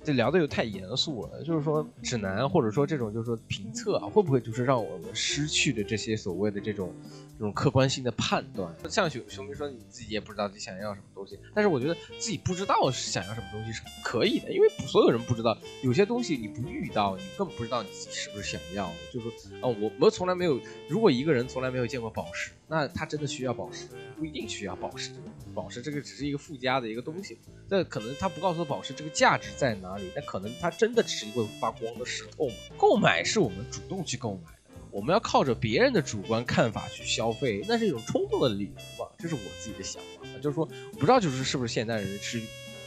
[0.05, 1.43] 这聊的又太严肃了。
[1.45, 6.93] 就是说指南或者说这种就是说评测啊，会不会就是让我们失去的这些所谓的这种。
[7.39, 18.93] 这种客观性的判断，像熊熊明说，你自己也不知道自己想要什么东西，但是我觉得自己不知道是想要什么东西是可以的，因为所有人不知道，有些东西你不遇到，你更不知道你自己是不是想要。
[19.13, 23.87] 就是说，啊，我我从来没有，如果一个人从来没有见过宝石，那他真的需要宝石？
[24.17, 25.13] 不一定需要宝石，
[25.55, 32.55] 宝石这个只是一个附加的一个东西，那可能他不告诉宝石这个价值在哪里，那可能它真的只是一个发光的石头嘛。
[32.77, 34.58] 购买是我们主动去购买。
[34.99, 39.09] 我们要靠着别人的主观看法去消费，那是一种冲动的理由吧？
[39.17, 42.43] 这是我自己的想法，就是说，不知道就是是不是现代人是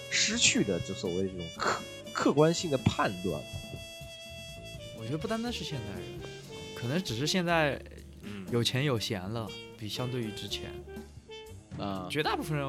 [0.10, 3.42] 失去的就所谓的这种客客观性的判断。
[5.00, 6.20] 我觉得不单单是现代人，
[6.76, 7.82] 可能只是现在
[8.52, 10.70] 有钱有闲了，比相对于之前，
[11.80, 12.68] 啊，绝大部分人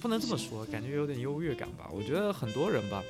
[0.00, 1.90] 不能这么说，感觉有点优越感吧？
[1.92, 3.04] 我觉得很多人吧，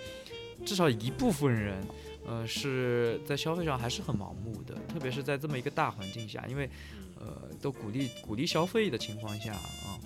[0.67, 1.81] 至少一部分人。
[2.25, 6.71] 呃，是在消费上还是很盲目的，特别是在这么一个大环境下，因为，
[7.19, 9.99] 呃，都鼓励鼓励消费的情况下啊，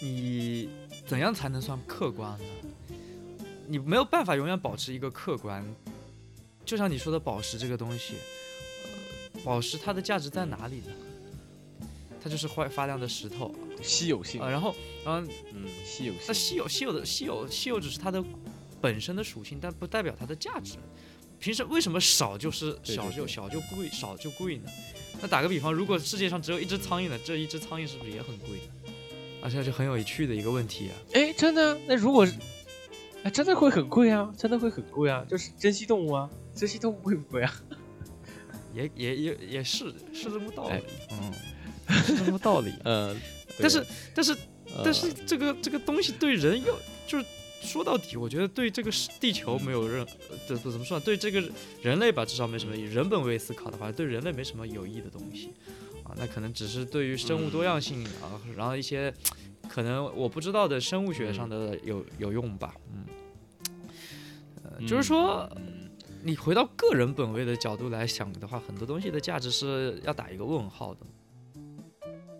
[0.00, 0.68] 你
[1.06, 2.44] 怎样才能算客观呢？
[3.66, 5.64] 你没有办法永远保持一个客观。
[6.64, 8.14] 就像你说的宝石这个东西，
[8.84, 10.92] 呃，宝石它的价值在哪里呢？
[12.20, 14.50] 它就是发发亮的石头，稀有性啊。
[14.50, 16.22] 然后，然后，嗯，稀有性。
[16.28, 18.22] 那稀有稀有的稀有稀有只是它的
[18.80, 20.76] 本身的属性，但不代表它的价值。
[21.40, 24.70] 平时为什么少就是小就小就贵少就贵呢？
[25.20, 28.58] 那打个比方，如果世界上只有一只苍蝇呢，这一只苍蝇是不是也很贵？
[29.40, 30.94] 而且是很有趣的一个问题啊！
[31.14, 31.78] 哎，真的？
[31.86, 32.26] 那如果
[33.22, 34.32] 哎，真的会很贵啊？
[34.36, 35.24] 真的会很贵啊？
[35.28, 37.54] 就是珍稀动物啊，珍稀动物贵不贵啊？
[38.74, 41.32] 也也也也是是这么道理，嗯，
[42.04, 43.16] 是这么道理， 嗯。
[43.60, 44.36] 但是但是
[44.84, 47.24] 但是这个这个东西对人又就是。
[47.60, 48.90] 说到底，我觉得对这个
[49.20, 50.06] 地球没有任，
[50.46, 51.04] 怎怎怎么说呢？
[51.04, 51.42] 对这个
[51.82, 52.76] 人类吧，至少没什么。
[52.76, 55.52] 以人本位思考的话，对人类没什么有益的东西，
[56.04, 59.12] 啊，那可能只是对于生物多样性啊，然后一些
[59.68, 63.04] 可能我不知道的生物学上的有有用吧，嗯，
[64.62, 65.50] 呃，就是说，
[66.22, 71.00] 你回到个人本位的角度来想的话，很多东西的价值是要打一个问号的。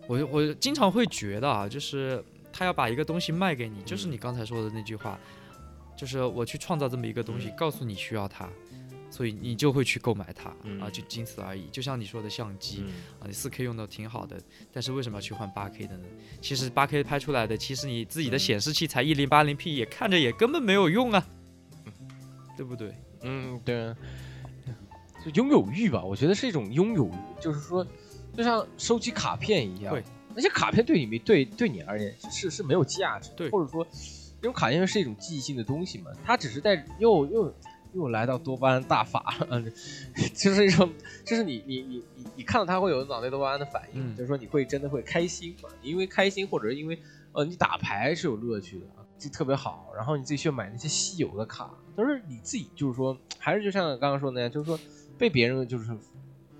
[0.07, 2.23] 我我经常会觉得啊，就是。
[2.59, 5.17] 他要把一个东西卖给你，就是你刚才说的那句话，
[5.95, 8.49] 就是我去创造这么一个东西，告诉你需要它，
[9.09, 10.49] 所以你就会去购买它
[10.83, 11.69] 啊，就仅此而已。
[11.71, 12.83] 就像你说的相机
[13.17, 14.37] 啊，你四 K 用的挺好的，
[14.73, 16.05] 但是为什么要去换八 K 的呢？
[16.41, 21.25] 其实八 K 拍出来的，其实你自己的显示器才一零八零 P，也看着也根本没有用啊，
[22.57, 22.93] 对不对？
[23.21, 23.95] 嗯，对。
[25.23, 27.87] 就拥有欲吧，我觉得是一种拥有欲，就是说，
[28.35, 29.95] 就像收集卡片一样。
[30.39, 33.85] 那些卡片对你没对对你而言是是没有价值，对，或者说，
[34.41, 37.53] 这种卡片是一种记忆性的东西嘛，它只是在又又
[37.91, 39.35] 又来到多巴胺大法，
[40.33, 40.89] 就是一种，
[41.25, 46.97] 就是你你你你你看到它会有脑内多巴胺的反应，就是说你会真的会开心嘛，因为开心或者是因为
[47.33, 48.85] 呃你打牌是有乐趣的，
[49.17, 54.79] 就特别好，然后你自己去买那些稀有的卡，都是你自己就是说还是就像刚刚说那样，就是说
[55.17, 55.85] 被别人就是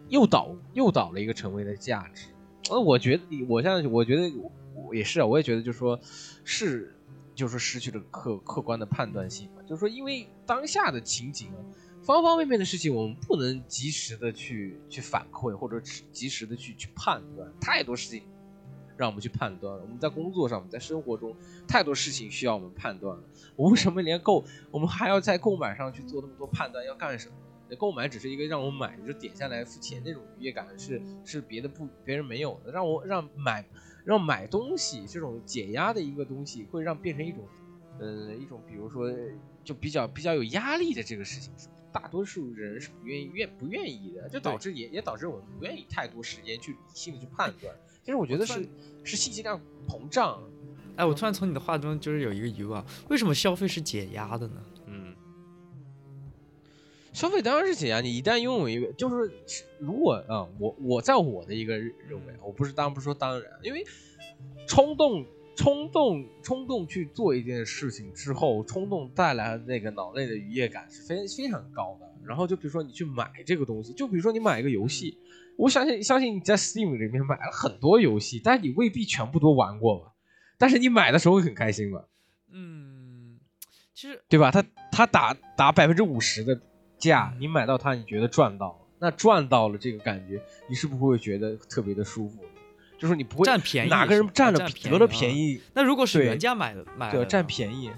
[0.09, 2.25] 诱导诱导了一个成为的价值。
[2.69, 4.31] 呃，我觉得，我现在我觉得
[4.75, 5.99] 我也是啊，我也觉得，就是说，
[6.43, 6.95] 是，
[7.33, 9.61] 就是说失去了客客观的判断性嘛。
[9.63, 11.57] 就是说，因为当下的情景啊，
[12.03, 17.51] 方方面面的事情，我们不能及时的去去反馈，或者及时的去去判断。
[17.59, 18.23] 太多事情
[18.95, 19.81] 让我们去判断了。
[19.81, 21.35] 我们在工作上，在生活中，
[21.67, 23.23] 太多事情需要我们判断了。
[23.55, 26.85] 我为什么连购，我们还要在购买上去做那么多判断？
[26.85, 27.33] 要干什么？
[27.75, 33.65] 购买只是一个让我买，就点下来付钱那种愉悦感是是别的不别人没有的，让我让买
[34.03, 37.47] 让买东西这种解压的一个东西，会让变成一种，
[37.99, 39.11] 呃一种比如说
[39.63, 41.51] 就比较比较有压力的这个事情，
[41.91, 47.75] 大多数人是不愿意愿不愿意的，就导致也也导致我们不愿意太多时间去理性的去判断。
[48.03, 48.67] 其实我觉得是
[49.03, 50.41] 是信息量膨胀。
[50.95, 54.61] 哎，我突然从你的话中就是有一个疑问啊，为什么消费是解压的呢？
[57.19, 59.29] 消费当然是解压，你一旦拥有一个，就是
[59.77, 61.91] 如果啊，我我在我的一个认
[62.25, 63.85] 为，我不是当然不是说当然，因为
[64.65, 72.09] 冲动冲动冲动去做一件事情之后，冲动带来的那个脑内的愉悦感是非非常高的。
[72.23, 75.17] 然后就比如说你去买这个东西，就比如说你买一个游戏，
[75.57, 80.13] 我相信相信你在 Steam 里面买了很多游戏，但是你未必全部都玩过吧？
[80.57, 82.05] 但是你买的时候会很开心吧？
[82.49, 83.41] 嗯，
[83.93, 84.51] 其实对吧？
[84.51, 86.61] 他他打打百分之五十的。
[86.99, 92.43] 价，你买到它，你觉得赚到了，那赚到了这个感觉，你是不是会觉得特别的舒服？
[92.97, 95.61] 就是你不会占便宜，哪个人占了得了便宜？
[95.73, 97.89] 那如果是原价买的，买对占便宜。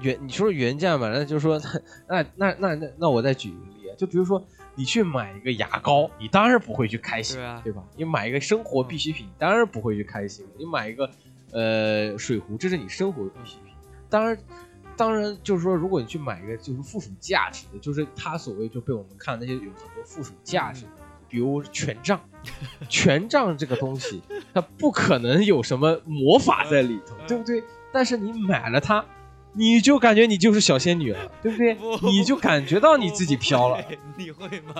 [0.00, 1.60] 原你说原价买，那就是说，
[2.08, 4.40] 那那那那那我再举一个例，就比如说
[4.76, 7.82] 你去买一个牙膏，你当然不会去开心，对吧？
[7.96, 10.46] 你买一个生活必需品，当然不会去开心。
[10.56, 11.10] 你买一个
[11.50, 13.74] 呃水壶，这是你生活必需品，
[14.08, 14.38] 当然。
[14.98, 20.90] 当然，就是说，如果你去买一个就是附属价值的，就是它所谓就被我们看那些有很多附属价值的，
[21.28, 22.20] 比如权杖，
[22.90, 24.20] 权杖这个东西，
[24.52, 27.62] 它不可能有什么魔法在里头，对不对？
[27.92, 29.04] 但是你买了它，
[29.52, 31.76] 你就感觉你就是小仙女了，对不对？
[32.02, 33.82] 你就感觉到你自己飘了。
[34.16, 34.74] 你会吗？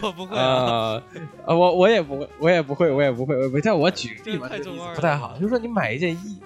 [0.00, 1.02] 我不会啊，
[1.44, 3.36] 啊，我我也不会，我也不会，我也不会。
[3.48, 5.34] 我但我举个例子，不太好。
[5.36, 6.38] 就是说你买一件衣，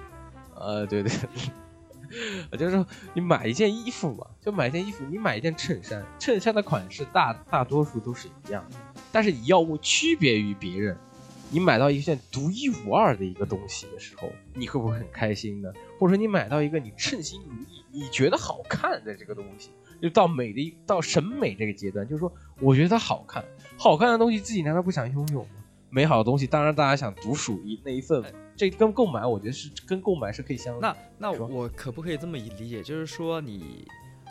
[0.54, 1.12] 呃，对对，
[2.52, 8.76] 就是说你买一件衣服嘛，就买一件衣服，你买一件衬衫，衬衫的款式大大多数都是一样的，
[9.12, 10.96] 但是你要不区别于别人。
[11.52, 15.72] 你买到一件独一无二的一个东西的时候，你会不会很开心呢？
[15.98, 19.70] 或者说你买到一个你称心如意、你觉得好看的这个东西，
[20.00, 23.44] 就到美的到审美这个阶段，就是说，我觉得它好看，
[23.76, 25.50] 好看的东西自己难道不想拥有吗？
[25.90, 28.22] 美好的东西，当然大家想独属一那一份，
[28.56, 30.78] 这跟购买，我觉得是跟购买是可以相。
[30.80, 33.86] 那那我可不可以这么理解，就是说你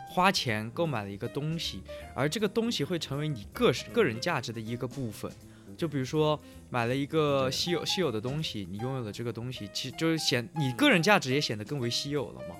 [0.08, 1.82] 花钱购买了一个东西，
[2.14, 5.30] 而这个东西会成为你个个人价值的一个部分。
[5.76, 12.56] 就比如说买了一个稀有稀有的东西，你拥有了这个东西，其实就是显你个人价值也显得更为稀有了嘛？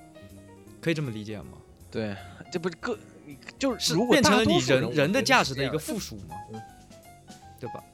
[0.81, 1.59] 可以这么理解吗？
[1.91, 2.17] 对，
[2.51, 2.99] 这不是个，
[3.59, 6.37] 就是变成了你人人的价值的一个附属嘛？
[7.59, 7.85] 对吧？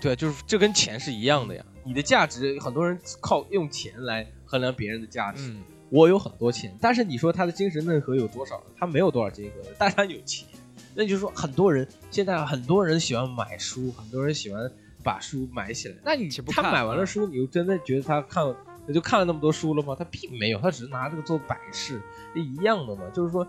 [0.00, 1.64] 对，就是这跟钱是一样的呀。
[1.84, 5.54] 你的价值，很多人靠用钱来衡量别人的价值。
[5.90, 8.60] 我有很多钱，但是你说他的精神内核有多少？
[8.76, 10.48] 他没有多少精核，但他有钱。
[10.94, 14.70] 那就是说，很多人现在很多人喜欢买书，很多人喜欢
[15.02, 15.96] 把书买起来。
[16.04, 18.44] 那你他买完了书，你就真的觉得他看，
[18.86, 19.94] 他就看了那么多书了吗？
[19.96, 22.00] 他并没有，他只是拿这个做摆饰，
[22.34, 23.02] 一样的嘛。
[23.12, 23.46] 就是说，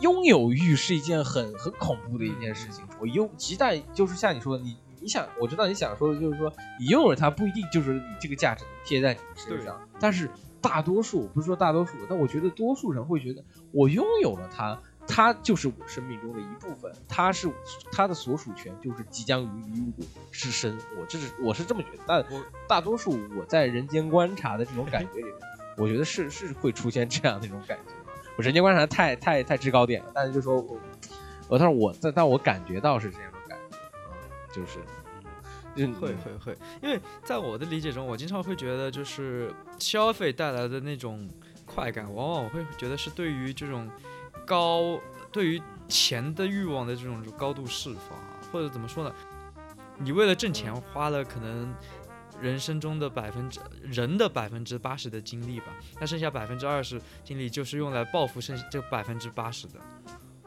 [0.00, 2.84] 拥有欲是一件很很恐怖的一件事情。
[3.00, 9.80] 我拥，一旦就是像你说，你你想，我知道你想说的就是说，你拥有它不一定就是你这个价值贴在你身上。
[10.00, 10.28] 但是
[10.60, 14.76] 大多数不是说大多数，但我觉得多数人会觉得，我拥有了它。
[15.08, 17.48] 它就是我生命中的一部分，它是
[17.92, 20.76] 它的所属权，就是即将于于我是身。
[20.98, 25.34] 我这是我是这么觉得，但我大多数我在人间观察的这种感觉里面，
[25.76, 27.92] 我觉得是是会出现这样的一种感觉。
[28.36, 30.76] 我人间观察太太太制高点了，但是就说我，
[31.46, 33.30] 我但是我但但我感觉到是这样
[34.56, 34.80] 就是，
[36.00, 41.28] 会会会，因为在我的理解中，我经常会觉得就是消费带来的那种
[41.66, 43.90] 快感，往往我会觉得是对于这种。
[44.46, 45.00] 高
[45.32, 48.16] 对于钱的欲望的这种高度释放，
[48.52, 49.12] 或者怎么说呢？
[49.98, 51.74] 你为了挣钱花了可能
[52.40, 55.66] 人生中的百分之人的百分之八十的精力吧，
[55.98, 59.80] 那剩下百分之二十精力就是用来报复剩这百分之八十的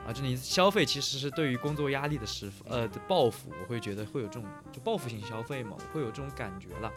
[0.07, 0.13] 啊！
[0.13, 6.91] 就你消费其实是对于工作压力的释放，呃的报复，我会觉得会有这种就报复性消费嘛，会有这种感觉了。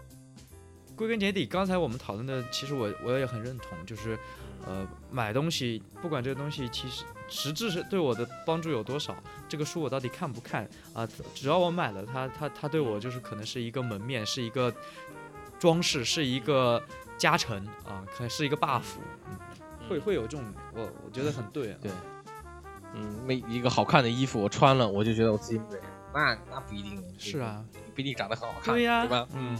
[0.94, 4.18] 归根结底，刚才我们讨论的，其实我我也很认同，就是。
[4.64, 9.12] 呃，买东西不管这个东西其实实质是对我的帮助有多少，
[9.48, 11.04] 这个书我到底看不看啊？
[11.34, 14.72] 只要我买了它，它它对我就是可能是一个门面，是一个
[15.58, 16.80] 装饰，是一个
[17.18, 18.84] 加成啊，可能是一个 buff，
[19.88, 20.44] 会会有这种
[20.76, 21.90] 我我觉得很对，对，
[22.94, 25.78] 嗯，每一个好看的衣服我穿了，我就觉得我自己美，
[26.14, 29.28] 那那不一定，是啊，不一定长得很好看，对呀，对吧？
[29.34, 29.58] 嗯。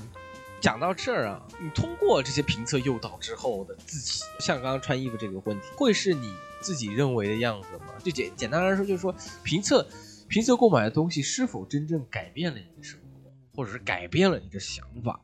[0.61, 7.95] 讲到这儿啊，你通过这些评测诱导之后的自己，像刚刚穿衣服这个问题，会是你自己认为的样子吗？
[7.99, 9.85] 就简简单来说，就是说评测
[10.29, 15.21] 评测购买的东西是否真正改变了你的生活，或者是改变了你的想法？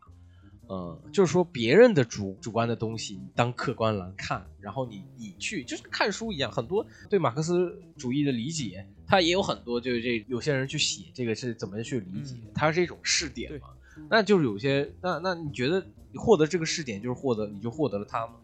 [0.68, 13.68] 嗯，就是说别人的主主观的东西，你当客观来看，然后你你去就是看书一样，很多对马克思主义的理解，他也有很多就是这有些人去写这个是怎么去理解，它是一种试点嘛。
[14.10, 18.34] 那就是有些，那那你觉得你获得这个试点就是获得，你就获得了它吗？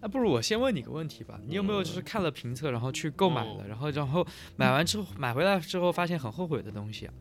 [0.00, 7.14] 那不如我先问你个问题吧，你有没有就是看了评测，然后去购买了，然后然后买完之后买回来之后发现很后悔的东西啊？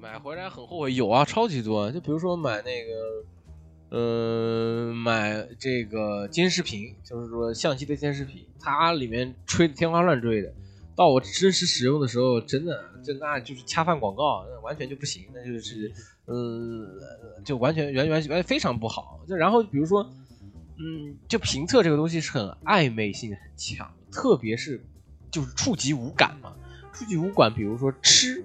[0.00, 1.90] 买回来很后悔，有啊，超级多。
[1.92, 3.24] 就比如说买那个，
[3.90, 10.52] 呃，买这个监视屏，就是说相机的监视屏，它里面吹的天花乱坠的，
[10.94, 15.92] 到我真实使用的时候，真的就那就是恰饭广告，那完全就不行，那就是。
[16.28, 16.84] 嗯，
[17.44, 19.20] 就完全完完完非常不好。
[19.28, 20.02] 就然后比如说，
[20.76, 24.84] 嗯，就评测这个东西是很暧昧性很强，特别是
[25.30, 26.52] 就是触及五感嘛。
[26.92, 28.44] 触及五感，比如说吃、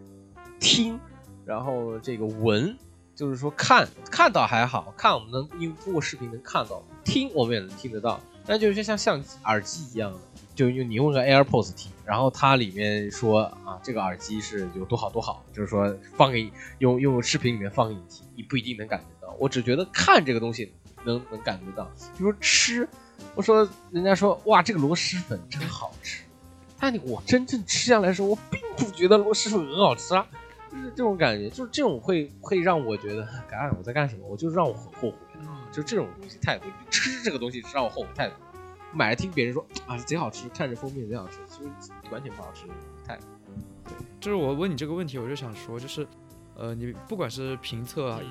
[0.60, 1.00] 听，
[1.44, 2.78] 然后这个闻，
[3.22, 8.20] 就是说看看到还好看，我们能因通过视频能看到，听我们也能听得到。
[8.48, 10.18] 但就是像像耳机一样的。
[10.56, 19.34] 就用你用个 AirPods 听，然后它里面说啊，这个耳机是有多好多好，就是说放给你用用视频里面放给你听，你不一定能感觉到。
[19.40, 20.74] 我只觉得看这个东西
[21.06, 21.86] 能能感觉到。
[22.18, 22.90] 比如说吃，
[23.36, 26.24] 我说人家说哇，这个螺蛳粉真好吃，
[26.80, 30.28] 但我真正吃下来的时候，我并不觉得螺蛳粉很好吃啊，
[30.72, 35.18] 就是这种感觉，就是这种会会让我觉得干我在干什么，我就是让我很后悔，
[35.70, 38.38] 就这种东西太多，吃这个东西是让我后悔太多。
[38.94, 41.70] 买了听别人说 啊贼好吃，看着封面贼好吃，其实
[42.10, 42.66] 完全不好吃，
[43.06, 43.18] 太。
[43.86, 46.08] 对，就是我问你这个问题，我就想说，就是，
[46.56, 48.22] 呃，你不管是评测啊，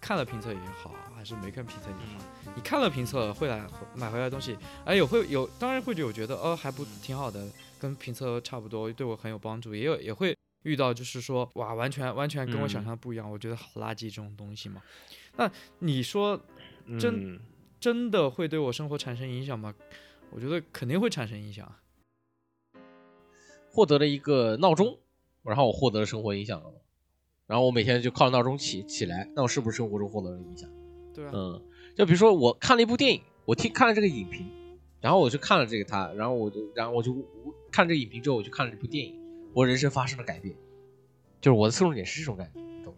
[0.00, 7.44] 看了评测也好，还是没看评测也好，你看了评测会来买回来东西，哎，有会有，当然会有觉得，呃，还不挺好的，
[7.80, 10.36] 跟评测差不多，对我很有帮助，也有也会
[10.68, 14.82] 遇到，就是说，哇，完全完全跟我想象的不一样，我觉得好垃圾这种东西嘛。
[15.36, 16.40] 那你说，
[16.98, 17.40] 真
[17.80, 19.74] 真的会对我生活产生影响吗？
[20.30, 21.74] 我觉得肯定会产生影响。
[23.70, 24.98] 获得了一个闹钟，
[25.42, 26.72] 然后我获得了生活影响了，
[27.46, 30.68] 然后我每天就靠着闹钟起起来，那我是不是生活中获得了影响？
[31.14, 31.62] 对啊，嗯，
[31.96, 34.46] 就比如说我看了一部电影，我听看了这个影评，
[35.00, 37.14] 然后我就看了这个他，然后我就然后我就
[37.70, 39.14] 看这个影评之后，我就看了这部电影，
[39.52, 40.54] 我人生发生了改变，
[41.40, 42.94] 就是我的侧重点是这种感觉，懂？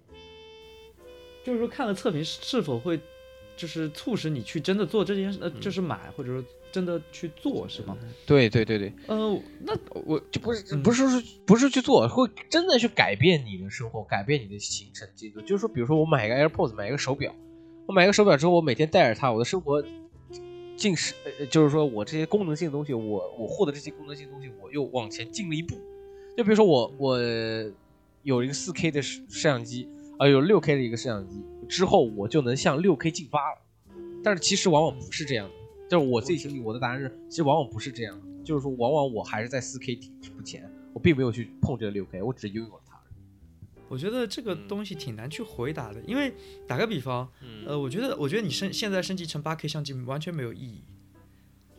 [1.44, 3.00] 就是说看了测评是否会，
[3.56, 6.44] 就是促使你去真的做这件事，呃，就是买或者说。
[6.72, 7.98] 真的去做是吗？
[8.24, 15.40] 对对对对，呃，那我就不是不是说不是去做，会真的去改变你的生活，改变你的行程进度。
[15.40, 17.34] 就是说，比如说我买一个 AirPods，买一个手表，
[17.86, 19.84] 我买一个手表之后，我每天戴着它，我的生活
[20.76, 21.12] 进是，
[21.50, 25.74] 就是说我这些功能性的东西，我我获得这些功能性的东西，我又往前进了一步。
[26.36, 27.18] 就比如说我我
[28.22, 33.58] 有一个 4K 的摄摄像机啊，有 6K 的一个摄像机之后，我就能向 6K 进发了。
[34.22, 35.54] 但是其实往往不是这样的。
[35.88, 42.96] 就是我自己心里，我的答案是，其实往往不是这样，就是说，往往我还是在四 K 停止不前，我并没有去碰这个六 K，我只拥有了它。
[43.88, 46.32] 我觉得这个东西挺难去回答的，因为
[46.64, 47.28] 打个比方，
[47.66, 50.84] 呃，我觉得，我觉得你升现在升级成八 K 相机完全没有意义。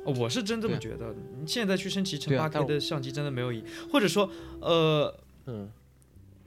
[0.04, 4.30] 我是真这么觉得，你现在去升级成八 K 的相机真的没有意义，或者说，
[4.60, 5.70] 呃，嗯，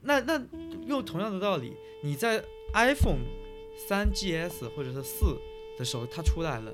[0.03, 0.41] 那那
[0.87, 2.43] 用同样的道理，你在
[2.73, 3.21] iPhone
[3.87, 5.25] 三 GS 或者是四
[5.77, 6.73] 的时候它出来了。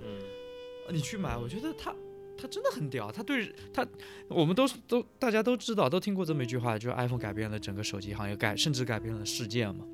[0.90, 1.96] 你去买，我觉得它，
[2.38, 3.10] 它真的很屌。
[3.10, 3.88] 它对它，
[4.28, 9.86] 我们都都大家都知道，都听过这么一句话，就是 iPhone 改变了整个手机行业，改甚至改变了世界嘛。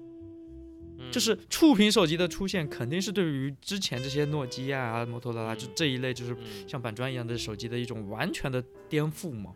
[1.11, 6.35] 就是触屏手机的出现，肯定是对于之前这些诺基亚啊、摩托罗拉就这一类，就是
[6.67, 9.53] 像板砖一样的手机的一种完全的颠覆嘛。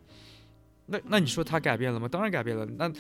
[0.88, 2.08] 那那你说它改变了吗？
[2.08, 2.66] 当然改变了。
[2.78, 2.92] 那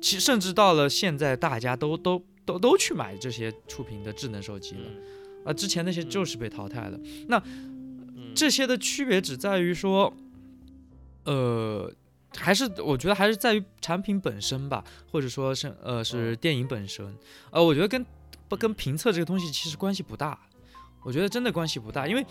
[0.00, 4.90] 其甚至到了现在，大家都都都都去买这些触屏的智能手机了
[5.44, 6.98] 啊，之前那些就是被淘汰了。
[7.26, 7.42] 那
[8.34, 10.16] 这些的区别只在于说，
[11.24, 11.92] 呃，
[12.36, 17.16] 还是我觉得还是在于产品本身吧，或者说是呃是电影本身，
[17.50, 18.04] 呃，我觉得跟
[18.48, 20.38] 不跟评测这个东西其实关系不大，
[21.02, 22.24] 我觉得真的关系不大，因为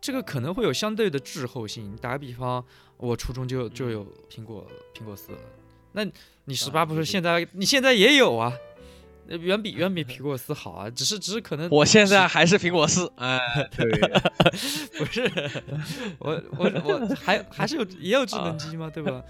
[0.00, 1.96] 这个可能会有相对的滞后性。
[1.96, 2.64] 打个比方，
[2.98, 5.38] 我初中就就有苹果苹果四了，
[5.92, 6.06] 那
[6.44, 8.52] 你十八不是现在你现在也有啊？
[9.28, 13.38] 远比远比苹 果四好啊，只是只是可能我现在还是苹果四，哎，
[13.76, 13.90] 对，
[14.98, 15.30] 不是，
[16.18, 18.90] 我我我还还是有也有智能机吗？
[18.92, 19.22] 对吧？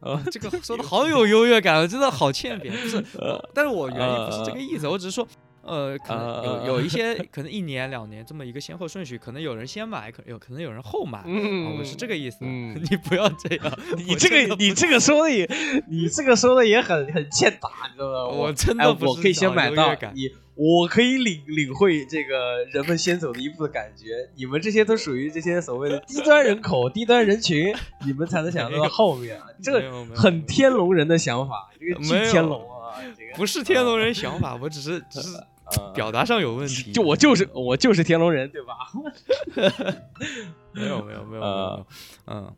[0.00, 3.04] 啊，这个说的好有优越感，真的好欠扁，不是，
[3.54, 5.26] 但是我原意不是这个意思，我只是说。
[5.66, 11.24] 呃，可能有有一 些可能一年两年这么一个先后顺序，可能有人先买，可有可能有人后买，
[11.78, 12.38] 我是这个意思。
[12.44, 15.48] 你不要这样， 你这个你这个说的也，
[15.88, 18.36] 你这个说的也很很欠打，你知道吗？
[18.36, 24.28] 我真的我可以先买到你，我可以领领会这个人们先走的一步的感觉。
[24.36, 35.38] 你们这些都属于这些所谓的低端人口、低端人群，你们才能想到后面，这个很天龙人的想法，这个巨天龙啊，这个不是天龙人想法，我只是只是。
[35.94, 38.74] 表达上有问题，就我就是我就是天龙人，对吧？
[40.72, 41.86] 没有没有没有没有，嗯
[42.26, 42.54] 嗯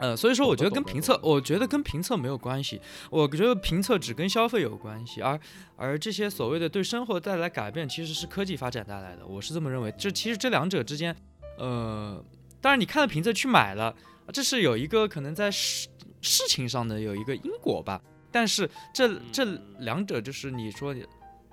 [0.00, 2.80] 嗯，所以说我觉得跟评测，我觉得跟评测没有关系，
[3.10, 5.38] 我觉得评测只跟消费有关系，而
[5.76, 9.92] 而这些所谓的对生活带来改变，其实是科技发展带来的，我是这么认为。
[9.98, 11.16] 这其实这两者之间，
[11.56, 12.22] 呃，
[12.60, 13.94] 当然你看了评测去买了，
[14.32, 15.88] 这是有一个可能在事
[16.20, 19.44] 事情上的有一个因果吧，但是这这
[19.78, 20.94] 两者就是你说。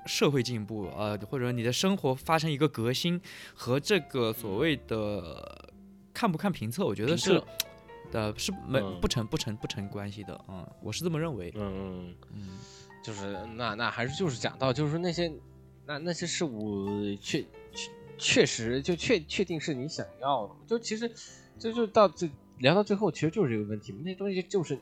[0.06, 3.20] 社会进步，呃，或者你的生活发生一个革新，
[3.54, 5.74] 和这个所谓的
[6.14, 7.42] 看不看评测，我觉得是，
[8.12, 12.50] 呃，是没不成不成不成关系的，嗯，我是这么认为，嗯嗯嗯，
[13.04, 15.32] 就是那那还是就是讲到就是那些
[15.86, 16.88] 那那些事物
[17.22, 17.42] 确
[17.74, 21.12] 确确实就确确定是你想要的，就其实
[21.58, 22.30] 就就到最
[22.60, 24.78] 聊到最后，其实就是这个问题，那东西就是。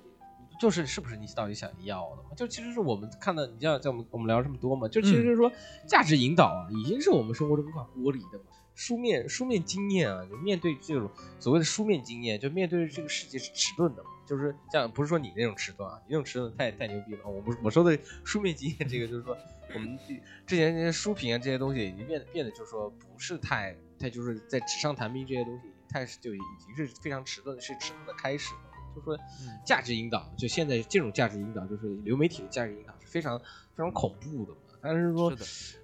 [0.63, 2.29] 就是是不是你到底想要的嘛？
[2.37, 5.51] 就其实是我们看到，你像在我们我们聊这么多嘛，就其实就是说
[5.85, 8.45] 价值引导啊，已经是我们生活中无法剥离的嘛。
[8.75, 14.09] 书面书面经验啊，就面对这种所谓的书面经验，就面对这个世界是迟钝的嘛。
[14.25, 17.27] 就是像不是说你那种迟钝啊，你那种迟钝太太牛逼了。
[17.27, 19.37] 我不我说的书面经验，这个就是说
[19.73, 19.99] 我们
[20.47, 28.53] 之前那些书评啊这些东西已经变得变得就是说不是太太就是在纸上谈兵这些东西，太是就已经是非常迟钝，是迟钝的开始。
[28.95, 29.17] 就说
[29.65, 34.57] 价值引导，就现在这种价值引导，就是流媒体的价值引导是非常非常恐怖的嘛。
[34.85, 35.33] 但是说，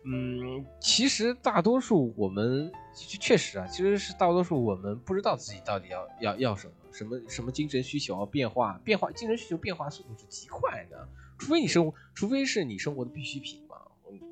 [0.04, 11.08] 嗯，其实大多数我们确实啊，其实是大多数我们不知道自己到底要要要什么，什么什么精神需求变化变化，精神需求变化速度是极快的，
[11.38, 13.78] 除非你生活，除非是你生活的必需品嘛，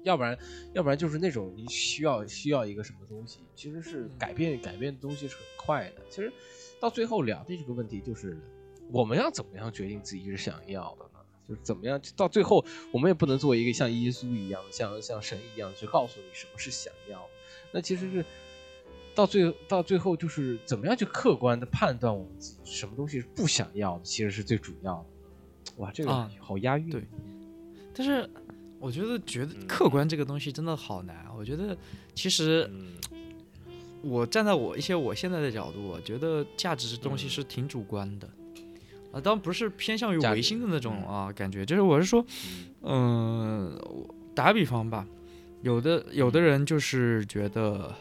[0.04, 0.38] 要不然
[0.74, 6.02] 要不然就是那种你需要需要一个什么东西，其实是改变改变的东西是很快的。
[6.10, 6.30] 其实
[6.78, 8.38] 到最后聊的这个问题就是。
[8.92, 11.20] 我们要怎么样决定自己是想要的呢？
[11.48, 17.26] 就是怎么样到最后，我们也不能做一个像耶稣一样，像像神一样去告诉你什么是想要。
[17.72, 18.26] 那其实是
[19.16, 25.74] 到最到最后，就是怎么样去客观的判断我们自己什么东西是不想要的，其实是最主要的。
[25.78, 26.90] 哇，这个好押韵。
[26.90, 27.08] 对，
[27.94, 28.30] 但是
[28.80, 31.26] 我觉得觉得客观这个东西真的好难。
[31.38, 31.78] 我觉得
[32.14, 32.70] 其实
[34.02, 38.30] 我站在我一些我现在的角度，我觉得价值这东西是挺主观的。
[39.18, 42.24] 啊，当然不是偏向于唯心的那种啊感觉，就是我是说，
[42.84, 43.76] 嗯，
[44.36, 45.06] 打个比方吧，
[45.64, 47.94] 有的有的人就是觉得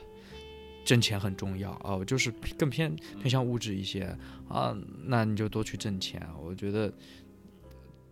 [0.84, 4.14] 挣钱很重要啊，我就是更偏偏向物质一些
[4.48, 6.92] 啊，那你就多去挣钱，我觉得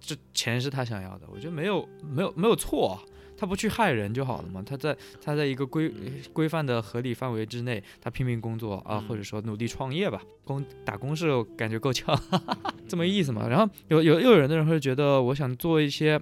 [0.01, 2.99] 这钱是他想要的，我觉得没有没有没有错。
[3.37, 4.63] 他不去害人就好了嘛？
[4.65, 5.93] 他在他在一个规
[6.33, 12.19] 规范的合理范围之内，他拼命工作啊，或者说努力创业吧，工打工是感觉够呛，
[12.89, 13.49] 这么意思嘛？
[13.49, 16.21] 然后有有又有人的人会觉得，我想做一些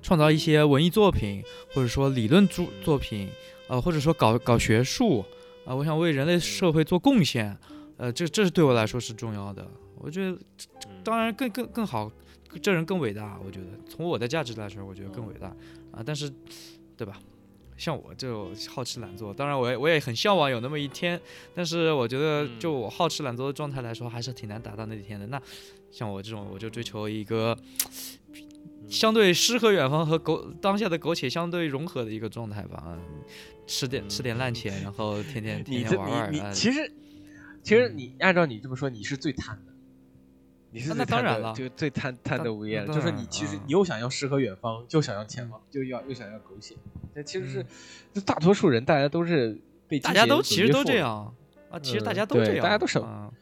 [0.00, 1.42] 创造一些文艺作品，
[1.74, 3.28] 或者说理论作作品，
[3.68, 5.24] 呃，或者说搞搞学术
[5.64, 7.56] 啊，我想为人类社会做贡献，
[7.96, 9.66] 呃，这这是对我来说是重要的。
[9.96, 10.36] 我觉得
[11.04, 12.10] 当然更更更好，
[12.60, 13.38] 这人更伟大。
[13.44, 15.48] 我觉得从我的价值来说，我觉得更伟大。
[15.92, 16.32] 啊，但是，
[16.96, 17.18] 对吧？
[17.76, 21.20] 像我就好吃懒做，当然我也我也很向往有那么一天，
[21.54, 25.26] 但是我觉得就我好吃懒做的状态来说，还是挺难达到那一天的。
[25.26, 25.40] 那
[25.90, 27.58] 像我这种，我就追求一个
[28.88, 32.96] 相对诗和远方和苟当下的苟且相对融合的一个状态吧。
[33.66, 36.52] 吃点吃点烂钱，然后天天 天天玩玩。
[36.52, 36.92] 其实
[37.62, 39.71] 其实你按照你这么说，你是最贪的。
[40.72, 46.74] 你是那当然了，就最贪贪得无厌，就是你其实你又想要诗和远方，就想要前方，就要又想要狗血。
[47.14, 47.66] 那其实是，
[48.14, 51.34] 就大多数人大家都是被大家都其实都这样
[51.70, 53.34] 啊，其实大家都这样，大家都想，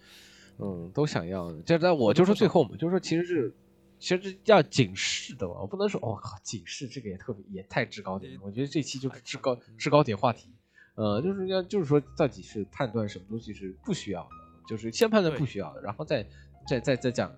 [0.58, 1.62] 嗯，都想要的。
[1.62, 3.54] 就在我就说最后嘛，就是说其实是
[4.00, 8.36] 其实要警示的，我不能说我靠警示这个也特别也太制高点。
[8.42, 10.50] 我觉得这期就是制高制高点话题，
[10.96, 14.30] 呃，就是要就是说到底是判断什么东西是不需要的，
[14.68, 16.26] 就是先判断不需要的，然后再。
[16.66, 17.30] 再再再讲，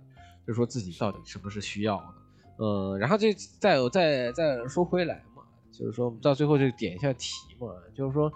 [0.46, 8.30] 就是说自己到底什么是需要的，呃，然后这再再再说回来嘛，就是说到最后就点一下题嘛，就是说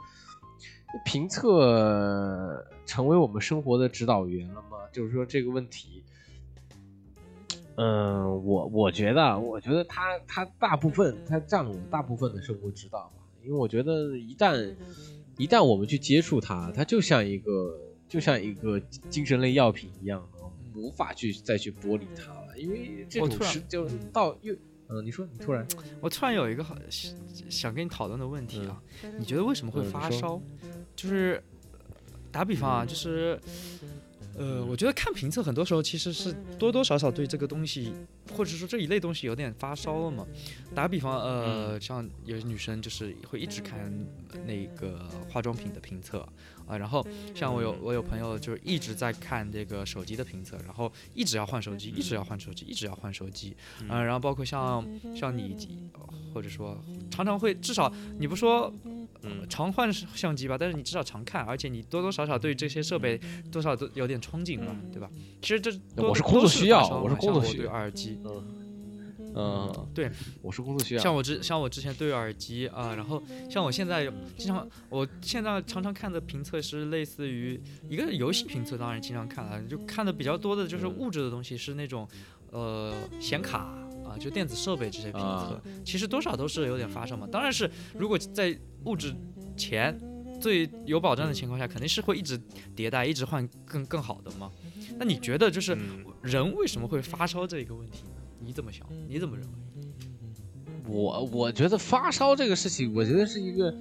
[1.04, 4.78] 评测成为我们生活的指导员了吗？
[4.92, 6.02] 就是说这个问题，
[7.74, 14.74] 嗯，我我觉得，我觉得他他大部分他占了大部分的生活指导吧，因为我觉得一旦
[15.36, 17.78] 一旦我们去接触它，它就像一个
[18.08, 18.80] 就像一个
[19.10, 20.26] 精神类药品一样。
[20.76, 24.54] 无法去再去剥离它了，因为这种是就到又
[24.88, 25.66] 嗯，你说你突然，
[26.00, 26.76] 我突然有一个好
[27.48, 28.80] 想跟你讨论的问题啊，
[29.18, 30.40] 你觉得为什么会发烧？
[30.94, 31.42] 就是
[32.30, 33.40] 打比方啊，就是。
[34.38, 37.92] 呃，我觉得看评测很多时候其实是多多少少对这个东西，
[38.34, 40.26] 或者说这一类东西有点发烧了嘛。
[40.74, 43.90] 打个比方，呃，像有些女生就是会一直看
[44.44, 46.20] 那个化妆品的评测
[46.66, 55.56] 啊，然后像我有我有朋友就是一直在看这个手机的评测，然后一直要换手机，一直要换手机，一直要换手机，嗯，然后包括像像你，
[56.34, 56.78] 或者说
[57.10, 58.72] 常常会至少你不说。
[59.48, 65.10] 常换相机吧，但是你至少常看，而且你多多少少对这些设备多少都有点憧憬吧，对吧？
[65.40, 67.64] 其实这我是工作需要，我是工作需要。
[67.64, 68.18] 对耳机，
[69.34, 70.10] 嗯，对，
[70.42, 71.02] 我是工作需要。
[71.02, 82.08] 像我之像我之前对耳机啊，然后像我现在经常，我现在常常看的评测是类似于一个游戏评测，当然经常看了，就看的比较多的就是物质的东西，是那种
[82.50, 83.76] 呃显卡。
[84.06, 87.26] 啊，就电子设备这些评测，其实多少都是有点发烧嘛。
[87.26, 88.56] 当然是，如果在
[88.86, 89.14] 物质
[89.56, 89.98] 钱
[90.40, 92.40] 最有保障的情况下，肯定是会一直
[92.74, 94.50] 迭代，一直换更更好的嘛。
[94.98, 95.76] 那你觉得，就是
[96.22, 98.22] 人为什么会发烧这一个问题呢？
[98.40, 98.86] 你怎么想？
[99.08, 99.52] 你怎么认为？
[100.88, 103.74] 我我觉得发烧这个事情，我觉得是一个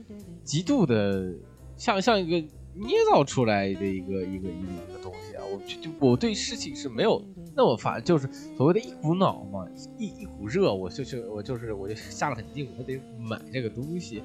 [0.44, 1.34] 极度的，
[1.78, 2.38] 像像一个
[2.74, 5.44] 捏造出来的一个一个一个一个东西啊。
[5.46, 7.24] 我就我对事情是没有。
[7.58, 8.28] 那么发就是
[8.58, 9.66] 所谓的一股脑嘛，
[9.98, 14.22] 一一股热，我就是我就是我就下了狠劲，我得买这个东西。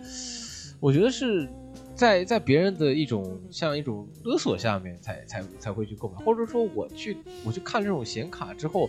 [0.80, 1.48] 我觉得是
[1.94, 8.88] 在在别人的一种像一种勒索下面才才才会去购买，或者说我去我去看这种显卡之后，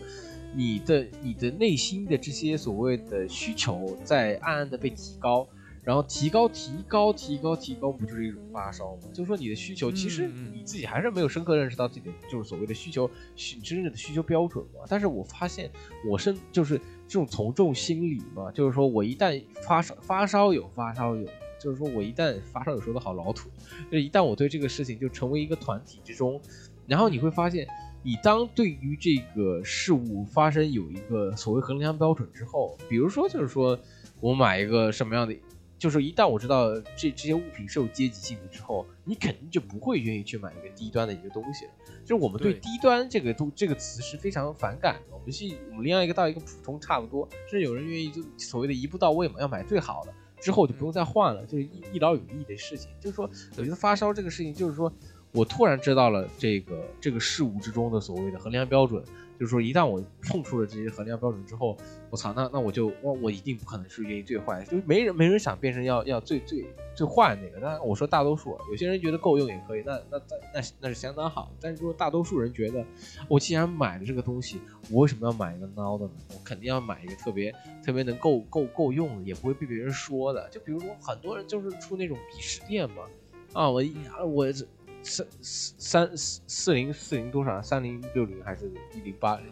[0.56, 5.48] 你的你的内心的这些所谓的需求在暗暗的被提高。
[5.84, 9.02] 然后提高、提高、提高、提高，不就是一种发烧吗？
[9.12, 14.82] 就是说你的需求，其实你自己还是没有深刻认识到自己的就是所谓的需求，需真正的需求标准嘛。
[14.88, 15.72] 但是我发现，
[16.08, 16.78] 我是就是
[17.08, 21.26] 这种从众心理嘛，就是说我一旦发烧，发烧有发烧有，
[21.62, 23.50] 就是说我一旦发烧，有说的好老土，
[23.92, 26.42] 就是一旦我对这个事情就成为一个团体之中，
[26.88, 27.68] 然后你会发现，
[28.04, 33.80] 你当对于这个事物发生有一个所谓衡量标准之后，比如说就是说
[34.20, 35.36] 我买一个什么样的。
[35.82, 41.72] 就是一旦我知道这这些物品是有阶级性的之后，你肯定就不会愿意去买一个低端的一个东西了。
[42.06, 45.18] 就是我们对低端这个东这个词是非常反感的。
[45.18, 52.90] 我们是，我们另外一个到一个普通差不多，甚至有人愿意就所谓的一步到位嘛，要买最好的，之后就不用再换了，就是一一劳永逸的事情。
[53.00, 54.92] 就是说，我觉得发烧这个事情，就是说
[55.32, 59.02] 我突然知道了这个这个事物之中的所谓的衡量标准。
[59.42, 61.76] 就是说，一旦我碰触了这些衡量标准之后，
[62.12, 66.64] 我操，那那我就我我一定不可能是愿意最坏，就没人没人想变成要要最最
[66.94, 67.58] 最坏那个。
[67.60, 71.52] 那我说大多数，有些人觉得够用也可以，那那那那那是相当好。
[71.60, 72.86] 但是说大多数人觉得，
[73.28, 74.62] 我既然买了这个东西，
[74.92, 76.12] 我为什么要买一个孬的呢？
[76.36, 77.52] 我肯定要买一个特别
[77.84, 80.48] 特别能够够够用的，也不会被别人说的。
[80.52, 83.06] 就比如说很多人就是出那种鄙视链嘛，
[83.54, 83.82] 啊，我
[84.28, 84.68] 我这。
[85.04, 87.62] 三三四四零四零多少？
[87.62, 89.46] 三零六零还是一零八零？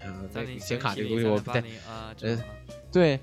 [0.00, 1.58] 嗯，那显卡这个东西我不太
[1.88, 2.38] 啊，呃，
[2.92, 3.18] 对，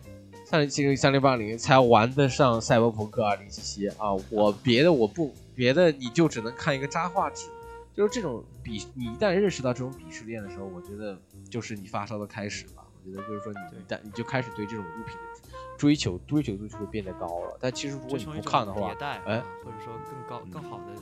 [0.45, 4.11] 三零七零三零八零才玩得上赛博朋克二零七七啊！
[4.29, 7.47] 我别的我不别的，你就只能看一个渣画质，
[7.93, 11.17] 就是这种鄙，你一旦认识到这种鄙视链的时候，我觉得
[11.49, 12.85] 就是你发烧的开始吧。
[13.05, 17.57] 我觉得就是说你一旦你就开始对这种物品的追求追求度就会变得高了。
[17.61, 18.93] 但其实如果你不看的话，
[19.25, 21.01] 哎，或者说更高更好的。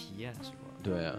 [0.00, 0.56] 体验是吧？
[0.82, 1.18] 对啊，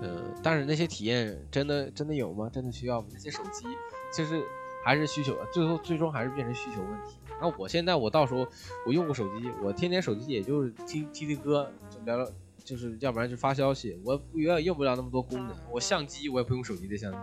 [0.00, 2.48] 嗯，但是那些体验真的真的有吗？
[2.50, 3.08] 真的需要吗？
[3.12, 3.66] 那些手机
[4.10, 4.42] 其实
[4.84, 7.18] 还是需求，最后最终还是变成需求问题。
[7.38, 8.46] 那我现在我到时候
[8.86, 11.70] 我用过手机，我天天手机也就是听听听歌，
[12.06, 12.26] 聊聊，
[12.64, 15.54] 就是要不然就发消息，我永远用不了那么多功能。
[15.70, 17.18] 我相机我也不用手机的相机，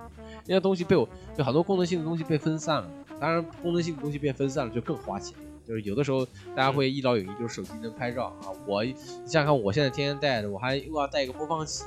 [0.45, 2.89] 那些东西被我就好多功能性的东西被分散了。
[3.19, 5.35] 当然，功能性的东西变分散了就更花钱。
[5.65, 8.51] 就是有的时候大家会一劳永逸，就是手机能拍照啊。
[8.67, 8.93] 我你
[9.25, 11.85] 想想看，我现在天天带着，我还又要带一个播放器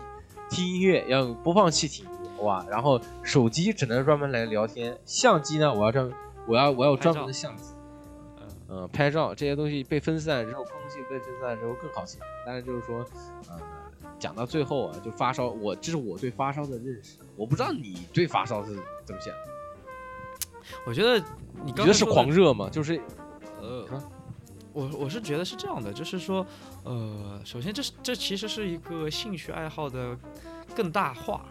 [0.48, 2.64] 听音乐，要用播放器听音乐哇。
[2.70, 6.10] 然后手机只能专门来聊天，相机呢，我要专
[6.46, 7.64] 我要我要专门的相机，
[8.68, 12.18] 嗯拍照这些东西被分散之后，空气被分散之后更好些。
[12.46, 13.04] 但是就是说，
[13.48, 13.60] 呃，
[14.18, 18.74] 讲到最后啊，就发烧，我这是我对发烧的认识，我不知道你对发烧是
[19.04, 19.34] 怎么想。
[20.86, 21.22] 我觉得
[21.64, 22.70] 你觉得是狂热吗？
[22.70, 22.98] 就是。
[23.66, 24.10] 呃，
[24.72, 26.46] 我我是觉得是这样的，就是说，
[26.84, 30.16] 呃，首先这是这其实是一个兴趣爱好的
[30.74, 31.46] 更大化，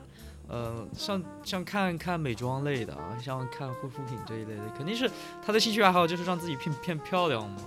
[0.47, 5.09] 呃，像像看看美妆类的啊，像看护肤品这一类的，肯定是
[5.43, 7.57] 他的兴趣爱好就是让自己变变漂亮嘛。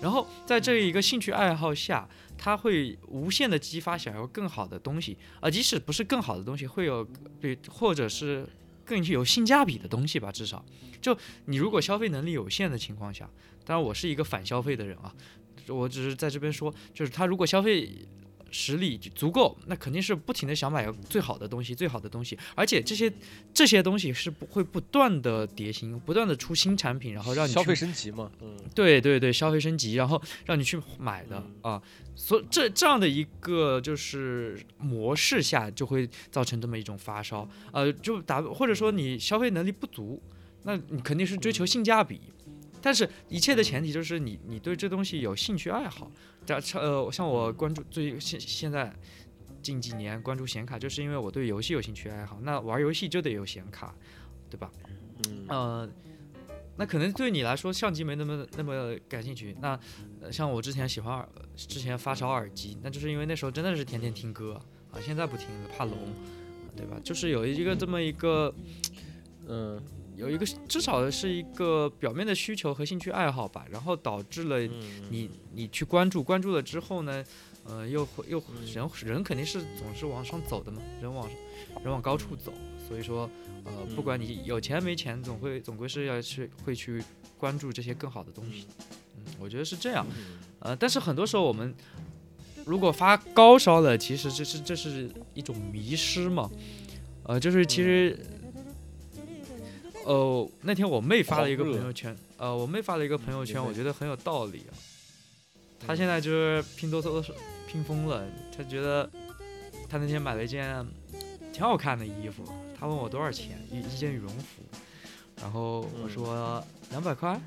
[0.00, 7.04] 然后在这一个兴趣爱好下，他会无限的激发想要更好的东西啊，即使不是更好的东西，会有
[7.40, 8.48] 对或者是
[8.84, 10.64] 更有性价比的东西吧，至少
[11.02, 11.14] 就
[11.46, 13.28] 你如果消费能力有限的情况下。
[13.64, 15.14] 当然，我是一个反消费的人啊，
[15.68, 17.90] 我只是在这边说，就是他如果消费
[18.52, 23.12] 实力足够，那肯定是不停的想买最好的东西，最好的东西，而且这些
[23.54, 31.80] 这些东西是不会不断的叠新，不断的出新产品，然后让你消费升级嘛，嗯，对对对，消费升级，然后让你去买的啊，
[32.16, 40.20] 所这这样的一个就是模式下，就会造成这么一种发烧，呃，就打或者说你消费能力不足，
[40.64, 42.20] 那你肯定是追求性价比。
[42.82, 46.10] 但是，一切的前提就是你，你对这东西有兴趣爱好。
[46.46, 48.92] 假呃，像我关注最现现在
[49.62, 52.38] 近几年关注显卡，就是因为我对游戏有兴趣爱好。
[52.42, 53.94] 那玩游戏就得有显卡，
[54.48, 54.70] 对吧？
[55.28, 55.46] 嗯。
[55.48, 55.90] 呃，
[56.76, 59.54] 那可能对你来说，相机没那么那么感兴趣。
[59.60, 59.78] 那
[60.30, 64.60] 像我之前喜欢耳，之前发烧耳机，那就是因为那时候真的是天天听歌
[64.90, 64.98] 啊。
[65.00, 65.94] 现在不听了，怕聋，
[66.74, 66.98] 对吧？
[67.04, 68.54] 就是有一个这么一个，
[69.46, 69.80] 嗯。
[70.20, 74.60] 有一个至少是一个表面的需求和兴趣爱好吧，然后导致了
[75.08, 77.24] 你你去关注，关注了之后呢，
[77.64, 78.38] 呃，又会又
[78.74, 81.26] 人人肯定是总是往上走的嘛，人往
[81.82, 82.52] 人往高处走，
[82.86, 83.28] 所以说
[83.64, 87.02] 呃，不管你有钱没钱，总会总归是要去会去
[87.38, 88.66] 关注这些更好的东西，
[89.16, 90.06] 嗯，我觉得是这样，
[90.58, 91.74] 呃，但是很多时候我们
[92.66, 96.50] 如果发高烧了，其实这是这是一种迷失嘛，
[97.24, 98.18] 呃，就是其实。
[100.04, 104.72] 呃，那天我妹发了一个朋友圈，呃，我妹发了一个朋友圈，我觉得很有道理啊。
[105.78, 107.24] 她现在就是拼多多
[107.66, 108.26] 拼疯了，
[108.56, 109.08] 她觉得
[109.88, 110.86] 她那天买了一件
[111.52, 112.44] 挺好看的衣服，
[112.78, 114.62] 她问我多少钱，一一件羽绒服，
[115.40, 117.40] 然后我说两百块，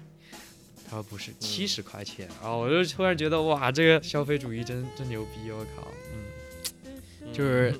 [0.89, 7.73] 她说不是七十块钱，然后我就突然觉得哇，这个消费主义真真牛逼，我靠，嗯，就是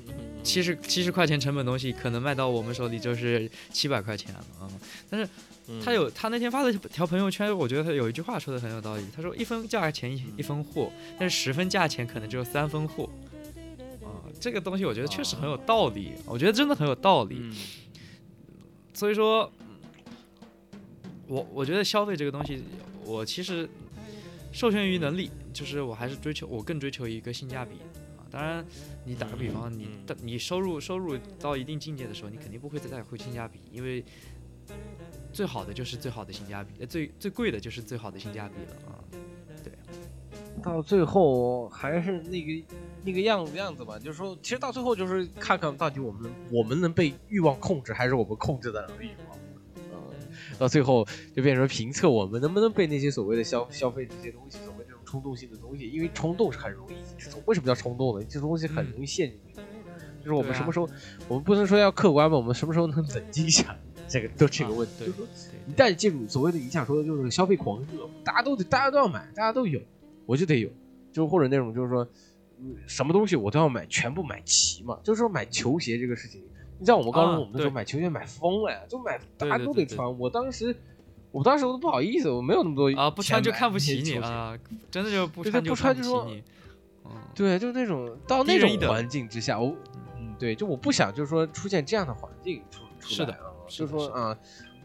[0.44, 4.70] 七十七十块钱成本东西，可能卖到我们手里就是七百块钱了啊，
[5.10, 5.28] 但是。
[5.82, 9.04] 他有他那天发的条朋友圈，我觉得他有一句话说的很有道理。
[9.16, 13.08] 他说一分价钱一一分货，但是十分价钱可能只有三分货。
[14.02, 17.50] 啊，这个东西我觉得确实很有道理，我觉得真的很有道理。
[18.92, 19.50] 所以说，
[21.26, 22.62] 我我觉得消费这个东西，
[23.02, 23.66] 我其实
[24.52, 27.88] 受限于能力，就是我还是追求我更追求一个性价比啊。
[28.34, 28.66] 当然，
[29.04, 34.04] 你打个比方，你的你收入收入到一定境界的时候，你肯定不会再在乎性价比，因为。
[35.30, 38.96] 最好的就是最好的性价比，最最贵的就是最好的性价比了啊！
[39.62, 39.72] 对，
[40.62, 42.64] 到最后还是那个
[43.04, 49.36] 那个样子样子吧，就是说，其实到最后就是看看到底我们我们能被欲望控制，还是我们控制的欲望。
[49.92, 49.98] 嗯，
[50.56, 54.72] 到最后就变成评测我们能不能被那些所谓的消消费这些东西，所
[55.14, 58.26] 冲动性的东西，因为冲动是很容易，这种为什么叫冲动呢？
[58.28, 59.54] 这种东西很容易陷进去。
[60.18, 60.88] 就是我们什么时候，
[61.28, 63.76] 我们不能说要客观吧，我们什么时候能冷静一下？
[64.08, 65.26] 这个都这个问题，就是说，
[65.68, 69.80] 一旦进入所谓的你想说的就是消费狂热，大家都得，大家都要买，大家都有，
[70.26, 70.68] 我就得有，
[71.12, 72.08] 就或者那种就是说，
[72.88, 74.98] 什么东西我都要买，全部买齐嘛。
[75.04, 76.42] 就是说买球鞋这个事情，
[76.78, 80.18] 你像我们高中我们那时候买球鞋买疯了呀，就买大家都得穿。
[80.18, 80.74] 我当时，
[81.34, 84.56] 我当时我都不好意思，我没有那么多啊，不穿就看不起你啊，
[84.88, 86.44] 真的就不穿就看不起你。
[87.34, 89.74] 对，就是那种到那种环境之下，我，
[90.16, 93.50] 嗯，对，就我不想就是说出现这样的环境出出来啊。
[93.66, 94.38] 就说啊，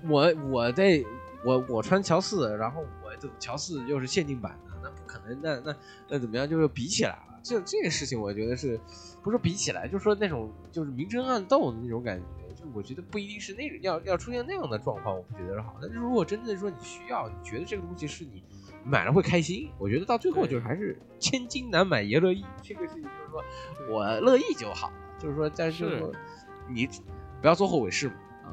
[0.07, 1.03] 我我在
[1.45, 5.75] 我我穿乔四，然后我这乔四又是限定版的，那不可能，那那
[6.07, 6.49] 那怎么样？
[6.49, 8.79] 就是比起来了，这这个事情我觉得是，
[9.21, 12.23] 不是说比起来，就是说那种就是明争暗斗的那种感觉，
[12.59, 15.77] 就我觉得不一定是那种要要出现那样的状况，我不觉得是好。
[15.81, 18.43] 但是如果真的说你需要，你觉得这个东西是你
[18.83, 23.43] 买了会开心，我觉得到最后就是还是 千金难买爷乐意，这个事情就是说
[23.89, 26.11] 我乐意就好了，就是说，但是说
[26.67, 26.87] 你
[27.41, 28.51] 不要做后悔事嘛啊。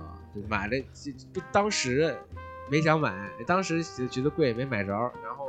[0.48, 2.16] 买了就不当时
[2.70, 4.92] 没想买，当时觉得贵没买着，
[5.24, 5.46] 然后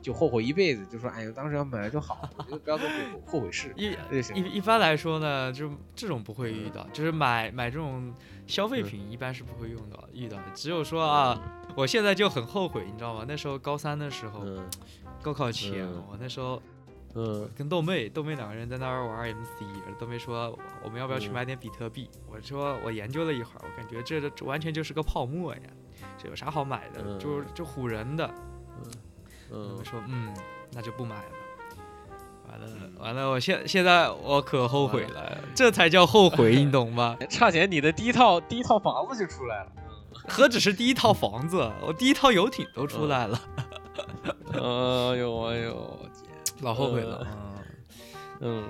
[0.00, 2.94] 就后悔一辈子，就说哎呀，当时要买了就好，我觉得不要做后
[3.26, 3.72] 后悔事。
[3.76, 3.94] 一
[4.34, 8.14] 一一般来说呢，就这种不会遇到，就是买买这种
[8.46, 10.44] 消费品一般是不会用到遇到的。
[10.54, 11.40] 只有说啊，
[11.76, 13.24] 我现在就很后悔，你知道吗？
[13.26, 14.44] 那时候高三的时候，
[15.22, 16.62] 高考前，我那时候。
[17.14, 19.62] 嗯，跟豆妹，豆妹两个人在那儿玩 MC，
[19.98, 22.08] 豆妹说我们要不要去买点比特币？
[22.30, 25.60] 我说我研究了一会儿，我感觉这这完全就是个泡沫呀，
[26.18, 27.18] 这有啥好买的？
[27.18, 28.30] 就就唬人的。
[28.76, 28.92] 嗯，
[29.50, 30.32] 我说嗯，
[30.72, 31.30] 那就不买了。
[32.50, 32.66] 完了
[32.98, 37.16] 完了，我现现在我可后悔了，这才叫后悔， 你懂吗？
[37.28, 39.72] 差点你的第一套第一套房子就出来了，
[40.28, 43.40] 何止是第一套房子，我第一套游艇都出来了。
[44.52, 44.58] 哎
[45.16, 45.98] 呦哎呦！
[46.62, 47.26] 老后悔了，
[48.40, 48.64] 嗯，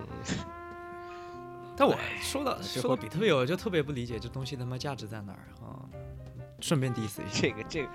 [1.75, 5.88] 但我说到说到比特币，我就特别不理解这东西他妈价值在哪儿啊？
[6.61, 7.89] 顺便 diss 一下， 这个这个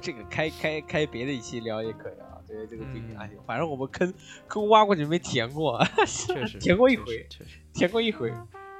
[0.00, 2.26] 这个开开开别的一期聊也可以啊。
[2.46, 4.12] 对这个币，哎，反正我们坑
[4.48, 8.32] 坑挖过去没填过， 确实填过一回，确实 填过一回，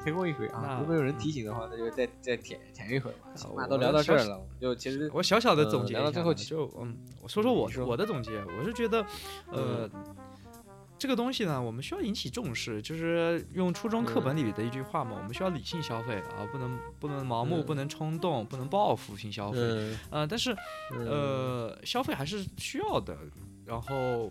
[0.02, 0.78] 填过一回啊。
[0.80, 3.18] 如果有人提醒的话，那就再再填填一回吧。
[3.56, 9.06] 那都聊到这儿了，就其实我小小的总结聊到最后就嗯，我说说我我的总结，我是觉得
[9.52, 9.88] 呃。
[11.00, 19.58] 这个东西呢，我们需要引起重视，就是用初中课本里的一句话嘛，我们需要理性消费啊，不能不能盲目，不能冲动，不能报复性消费。
[20.10, 20.54] 嗯，但是
[20.90, 23.16] 呃，消费还是需要的。
[23.64, 24.30] 然后，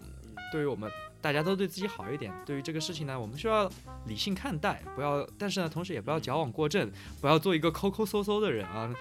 [0.51, 3.67] 对于我们大家都对自己好一点，对于这个事情呢，我们需要
[4.05, 8.93] 理性看待，不要，但是呢，同时也不要矫枉过正，不要做一个抠抠搜搜的人啊。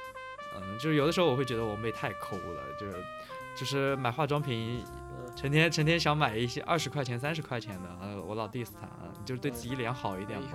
[0.57, 2.97] 嗯，就是有的时候我会觉得我妹太抠了，就是
[3.59, 4.85] 就是买化妆品。
[5.37, 8.89] 成天成天想买一些二十块钱、三十块钱的，呃，我老 diss 他，
[9.25, 10.49] 就是对自己脸好一点嘛，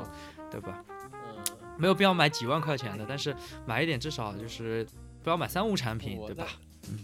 [0.51, 0.83] 对吧？
[1.13, 1.41] 嗯，
[1.77, 3.33] 没有必要买几万块钱的，但是
[3.65, 4.85] 买一点至少就是
[5.23, 6.47] 不要买三无产品，对吧？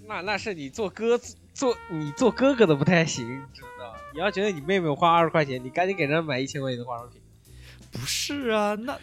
[0.06, 1.18] 那那是你做哥
[1.54, 7.22] 做你做哥哥的不太行，知道你要觉得你妹妹花二十块钱，你赶紧给人家买一千块钱的化妆品。
[7.94, 8.98] 不是啊，那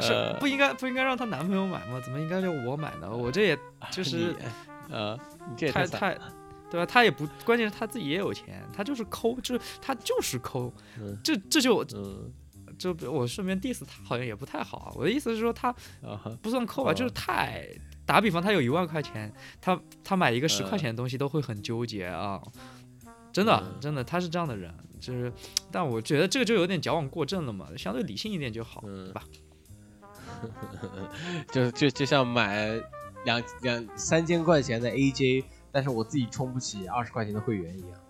[0.00, 2.00] 是不应该不应该让她男朋友买吗？
[2.02, 3.10] 怎么应该就我买呢？
[3.14, 3.58] 我这也
[3.90, 4.34] 就是
[4.88, 5.18] 呃，
[5.48, 6.18] 你这太太。
[6.70, 6.86] 对吧？
[6.86, 10.72] 他也不，关键是他自己也有钱，他就是抠，就是他就是抠，
[11.22, 11.84] 这这就，
[12.78, 14.78] 就我顺便 diss 他，好像也不太好。
[14.78, 15.70] 啊我的意思是说，他
[16.40, 17.68] 不算抠吧，就是太
[18.06, 19.30] 打比方，他有一万块钱，
[19.60, 22.40] 他他买一个十块钱的东西都会很纠结啊。
[23.34, 25.30] 真的真的他是这样的人，就是，
[25.70, 29.22] 但我觉得这个就有点矫枉过正了嘛，相对理性一点就好，对吧？
[31.52, 32.80] 就就就像买
[33.24, 38.00] 两两三千块钱的 AJ，但是我自己充不起二十块钱的会员一样。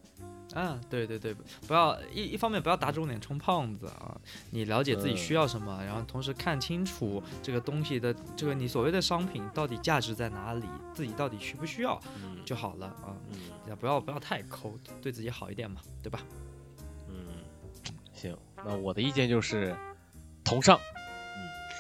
[0.54, 1.34] 啊，对对对，
[1.66, 4.14] 不要一一方面不要打肿脸充胖子啊，
[4.50, 11.98] 你了解自己需要什么，然后同时看清楚这个东西的这个你所谓的商品到底价值在哪里，自己到底需不需要
[12.44, 13.16] 就好了啊，
[13.66, 16.20] 也不要不要太抠，对自己好一点嘛，对吧？
[17.08, 17.16] 嗯，
[18.12, 19.74] 行，那我的意见就是
[20.44, 21.01] 同上，嗯，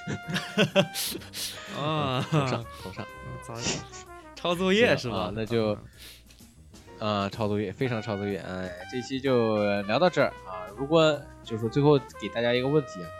[1.78, 3.06] 啊，同上同上，
[4.34, 5.32] 抄作业是吧？
[5.34, 5.76] 那就。
[6.98, 10.70] 啊，抄作业非常抄作业，哎，这期就聊到这儿啊。
[10.76, 13.10] 如果就是说最后给大家一个问题啊，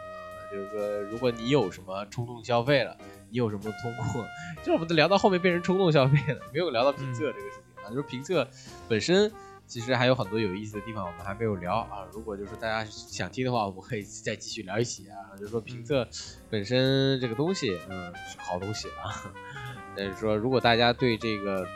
[0.53, 2.97] 就是说如果你有什么冲动消费了，
[3.29, 4.25] 你有什么通过，
[4.63, 7.91] 就是我们都聊到后面变成冲动消费了，没有聊到评测这个事情啊。
[7.91, 8.47] 就是评测
[8.89, 9.29] 本身
[9.73, 12.05] 其实还有很多有意思的地方，我们还没有聊啊。
[12.13, 15.17] 如果就是大家想听的话，我们可以再继续聊一起啊。
[15.39, 16.07] 就是说评测
[16.51, 19.33] 本身这个东西，嗯，是好东西啊。
[19.97, 21.67] 但是说如果大家对这个。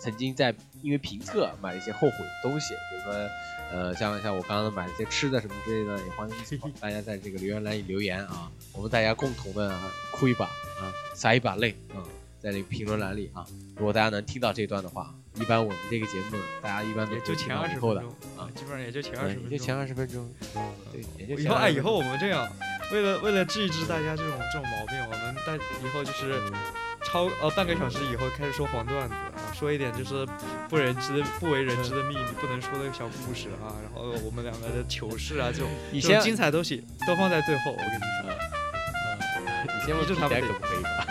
[0.00, 3.28] 曾经在因为评测买了一些后悔的东西，比如说，
[3.72, 6.36] 呃，像像我刚刚买了一些吃的什么之类的，也欢迎
[6.80, 9.74] 大家在这个留言栏里留言啊，我们大家共同的
[10.12, 12.04] 哭一把啊，洒一把泪啊，
[12.38, 20.32] 在这个评论栏里啊，如果大家能听到这段的话，一般我们这个节目大家一般都就前二十分钟啊，基本上也就前二十分钟，就前二十分钟，
[20.92, 22.48] 对，以后哎，以后我们这样，
[22.92, 26.40] 为了为了治一治大家这种这种毛病，我们大以后就是。
[27.06, 30.26] 超呃半个小时以后开始说黄段子啊，说一点就是
[30.70, 37.72] 不人知的不为人知的秘密，不能说的小故事啊，然后我们两个的糗事啊，这种这种精彩东西都放在最后。
[37.72, 38.32] 我跟你说，
[39.66, 41.06] 你先问这他们可不可以吧？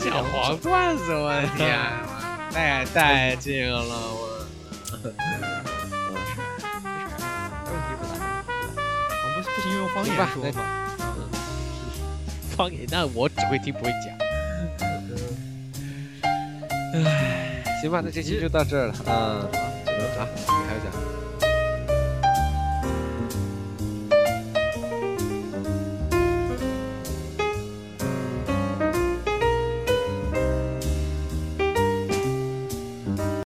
[0.00, 1.78] 讲黄段子，我的天，
[2.52, 4.46] 太带劲了，我。
[4.92, 5.08] 没
[6.26, 6.34] 事，
[7.66, 8.20] 问题不大。
[9.22, 10.60] 我们不不行用方言说吗？
[12.56, 14.18] 方言，那我只会听不会讲。
[17.04, 19.46] 唉，行吧，那这期就到这儿了啊。
[19.46, 19.48] 好，
[19.84, 20.49] 你还要讲？